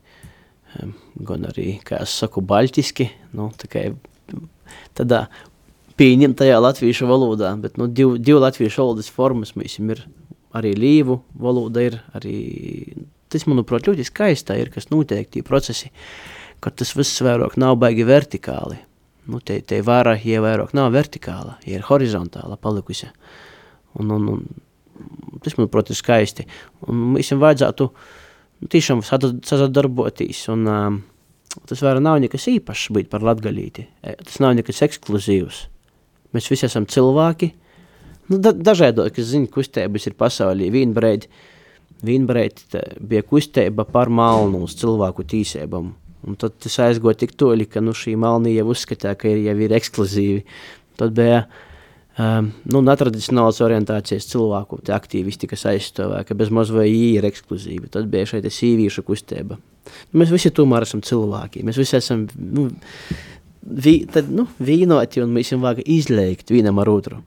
um, 0.82 0.96
gan 1.30 1.48
arī, 1.52 1.78
kā 1.86 2.02
es 2.04 2.18
saku, 2.24 2.44
baltiski, 2.46 3.10
nu, 3.38 3.52
kā 3.70 3.88
tādā 4.98 5.28
pieņemtajā 6.00 6.58
latviešu 6.58 7.08
valodā, 7.10 7.54
bet, 7.62 7.78
nu, 7.78 7.88
div, 7.88 8.18
div 8.18 8.42
latviešu 8.42 8.82
valodas 8.82 9.12
formas 9.14 9.54
mēs 9.60 9.78
ir, 9.84 10.06
arī 10.58 10.74
līvu 10.78 11.22
valoda 11.38 11.82
ir, 11.86 12.00
arī, 12.18 12.38
tas, 13.34 13.46
manuprāt, 13.50 13.86
ļoti 13.90 14.06
skaistā 14.10 14.58
ir, 14.58 14.74
kas 14.74 14.90
noteikti 14.94 15.46
procesi, 15.46 15.90
uh, 15.94 16.43
ka 16.64 16.72
tas 16.72 16.94
viss 16.96 17.22
vairāk 17.26 17.58
nav 17.60 17.78
baigi 17.82 18.06
vertikāli. 18.08 18.80
Nu, 19.28 19.40
te, 19.40 19.60
te 19.64 19.80
vara, 19.86 20.18
ja 20.20 20.42
vairāk 20.44 20.74
nav 20.76 20.92
vertikāla, 20.96 21.58
ja 21.64 21.78
ir 21.78 21.88
horizontāla 21.88 22.58
palikusi. 22.60 23.08
Un, 24.00 24.12
un, 24.12 24.28
un 24.34 25.40
tas, 25.44 25.56
manuprāt, 25.60 25.92
ir 25.92 26.00
skaisti. 26.00 26.46
Un 26.88 27.14
visam 27.18 27.40
vajadzētu 27.44 27.88
nu, 27.88 28.70
tiešām 28.74 29.04
sadarboties. 29.06 30.44
Un, 30.52 30.68
um, 30.68 31.00
tas 31.70 31.84
vairs 31.86 32.04
nav 32.04 32.20
nekas 32.24 32.50
īpašs 32.52 32.92
būt 32.96 33.12
par 33.12 33.24
latgalīti. 33.26 33.88
E, 34.04 34.18
tas 34.24 34.42
nav 34.44 34.58
nekas 34.60 34.84
ekskluzīvs. 34.88 35.64
Mēs 36.36 36.50
visi 36.52 36.68
esam 36.68 36.88
cilvēki. 36.90 37.54
Nu, 38.32 38.40
da, 38.42 38.52
dažādi, 38.56 39.08
kas 39.14 39.32
zina, 39.32 39.50
kustības 39.52 40.10
ir 40.10 40.20
pasaulī. 40.20 40.72
Vienbreit 42.04 42.64
te 42.72 42.82
bija 43.00 43.24
kustība 43.24 43.86
par 43.88 44.12
malnu 44.12 44.66
uz 44.66 44.76
cilvēku 44.80 45.24
tīsībām. 45.32 45.94
Un 46.28 46.38
tad 46.40 46.56
tas 46.64 46.80
aizgoja 46.86 47.20
tik 47.24 47.36
toļi, 47.40 47.68
ka 47.74 47.84
nu, 47.84 47.96
šī 47.98 48.16
malnija 48.20 48.62
jau 48.62 48.72
uzskatīja, 48.74 49.18
ka 49.20 49.30
ir, 49.32 49.42
jau 49.50 49.56
ir 49.66 49.76
ekskluzīvi. 49.76 50.44
Tad 51.00 51.16
bija 51.18 51.42
um, 51.44 52.52
nu, 52.72 52.82
netradicionāls 52.86 53.60
orientācijas 53.66 54.30
cilvēku 54.32 54.80
aktīvisti, 54.96 55.50
kas 55.52 55.68
aizstāvēja, 55.74 56.28
ka 56.30 56.38
bez 56.40 56.54
maz 56.54 56.72
vai 56.74 56.88
viņi 56.88 57.12
ir 57.20 57.28
ekskluzīvi. 57.28 57.92
Tad 57.94 58.08
bija 58.14 58.30
šeit 58.34 58.48
sīvīša 58.48 59.04
kustība. 59.08 59.60
Nu, 59.60 60.22
mēs 60.22 60.32
visi 60.32 60.54
tomēr 60.56 60.88
esam 60.88 61.04
cilvēki. 61.04 61.66
Mēs 61.68 61.82
visi 61.82 62.00
esam 62.00 62.26
nu, 62.40 62.70
vi, 63.64 63.98
tad, 64.12 64.32
nu, 64.32 64.48
vienoti 64.64 65.24
un 65.24 65.36
mēs 65.36 65.52
vajag 65.58 65.84
izlēkt 65.84 66.56
vienam 66.56 66.80
ar 66.84 66.92
otru. 66.94 67.20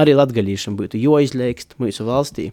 Arī 0.00 0.14
latgaļīšam 0.16 0.76
būtu 0.78 0.98
joizlēgst 1.02 1.76
mūsu 1.82 2.06
valstī 2.08 2.50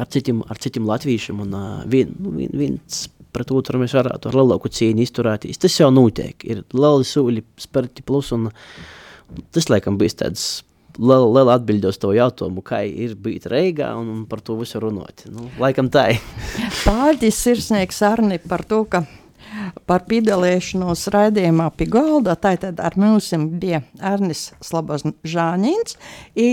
ar 0.00 0.08
citiem, 0.10 0.42
ar 0.50 0.58
citiem 0.58 0.86
latviešiem 0.88 1.42
un 1.44 1.54
uh, 1.54 1.82
vien, 1.90 2.10
nu, 2.18 2.32
vien, 2.34 2.50
viens 2.54 3.04
pret 3.34 3.50
otru 3.54 3.80
mēs 3.82 3.96
varētu 3.96 4.30
ar 4.30 4.38
lielāku 4.40 4.70
cīņu 4.72 5.04
izturēties. 5.04 5.60
Tas 5.62 5.80
jau 5.80 5.90
notiek. 5.94 6.38
Ir 6.46 6.62
lieli 6.74 7.08
soļi 7.08 7.44
spērti 7.66 8.06
plus 8.06 8.30
un 8.36 8.48
tas, 9.54 9.68
laikam, 9.72 9.98
bijis 10.00 10.18
tāds 10.20 10.46
liela, 10.98 11.26
liela 11.26 11.58
atbilde 11.58 11.90
uz 11.90 11.98
to 12.00 12.12
jautājumu, 12.14 12.62
kā 12.66 12.84
ir 12.86 13.16
būt 13.18 13.48
Reigā 13.50 13.90
un, 13.98 14.24
par 14.30 14.42
to 14.44 14.56
visu 14.60 14.80
runāt. 14.82 15.26
Nu, 15.30 15.48
laikam 15.60 15.90
tā 15.92 16.08
ir. 16.14 16.22
Pārģis 16.84 17.42
sirsnieks 17.48 18.02
Arni 18.06 18.40
par 18.42 18.64
to, 18.68 18.84
ka 18.90 19.04
par 19.88 20.04
piedalīšanos 20.08 21.06
raidījumā 21.14 21.68
pie 21.78 21.88
galda, 21.90 22.36
tātad 22.40 22.80
ar 22.82 22.96
mums 23.00 23.30
bija 23.60 23.82
Arnis 24.02 24.48
Slabazžāņins, 24.64 25.98
i 26.34 26.48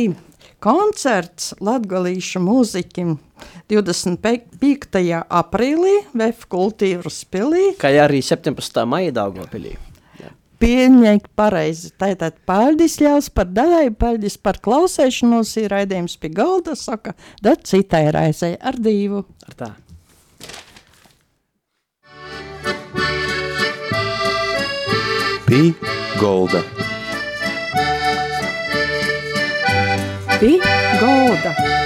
koncerts 0.62 1.52
latgalīšu 1.63 2.41
mūziķim 2.43 3.15
25. 3.71 5.06
aprīlī 5.26 5.95
VF 6.13 6.47
kultūras 6.52 7.24
pilī. 7.32 7.71
Kā 7.82 7.93
arī 8.04 8.21
17. 8.26 8.84
maija 8.89 9.15
Daugavpilī. 9.21 9.78
Pieņemt 10.62 11.32
pareizi. 11.34 11.89
Tātad 11.97 12.36
paldies 12.45 13.00
ļaus 13.02 13.32
par 13.34 13.47
daļai, 13.50 13.88
paldies 13.97 14.36
par 14.38 14.60
klausēšanos, 14.62 15.56
ir 15.58 15.74
raidījums 15.74 16.19
pie 16.21 16.30
galda, 16.38 16.76
saka, 16.78 17.15
da 17.41 17.56
citai 17.58 18.04
raizei 18.13 18.54
ar 18.62 18.78
divu. 18.78 19.26
Ar 19.50 19.58
tā. 19.58 19.71
Pī 25.50 25.74
Golda. 26.21 26.62
Pie 30.41 30.58
galda. 30.99 31.80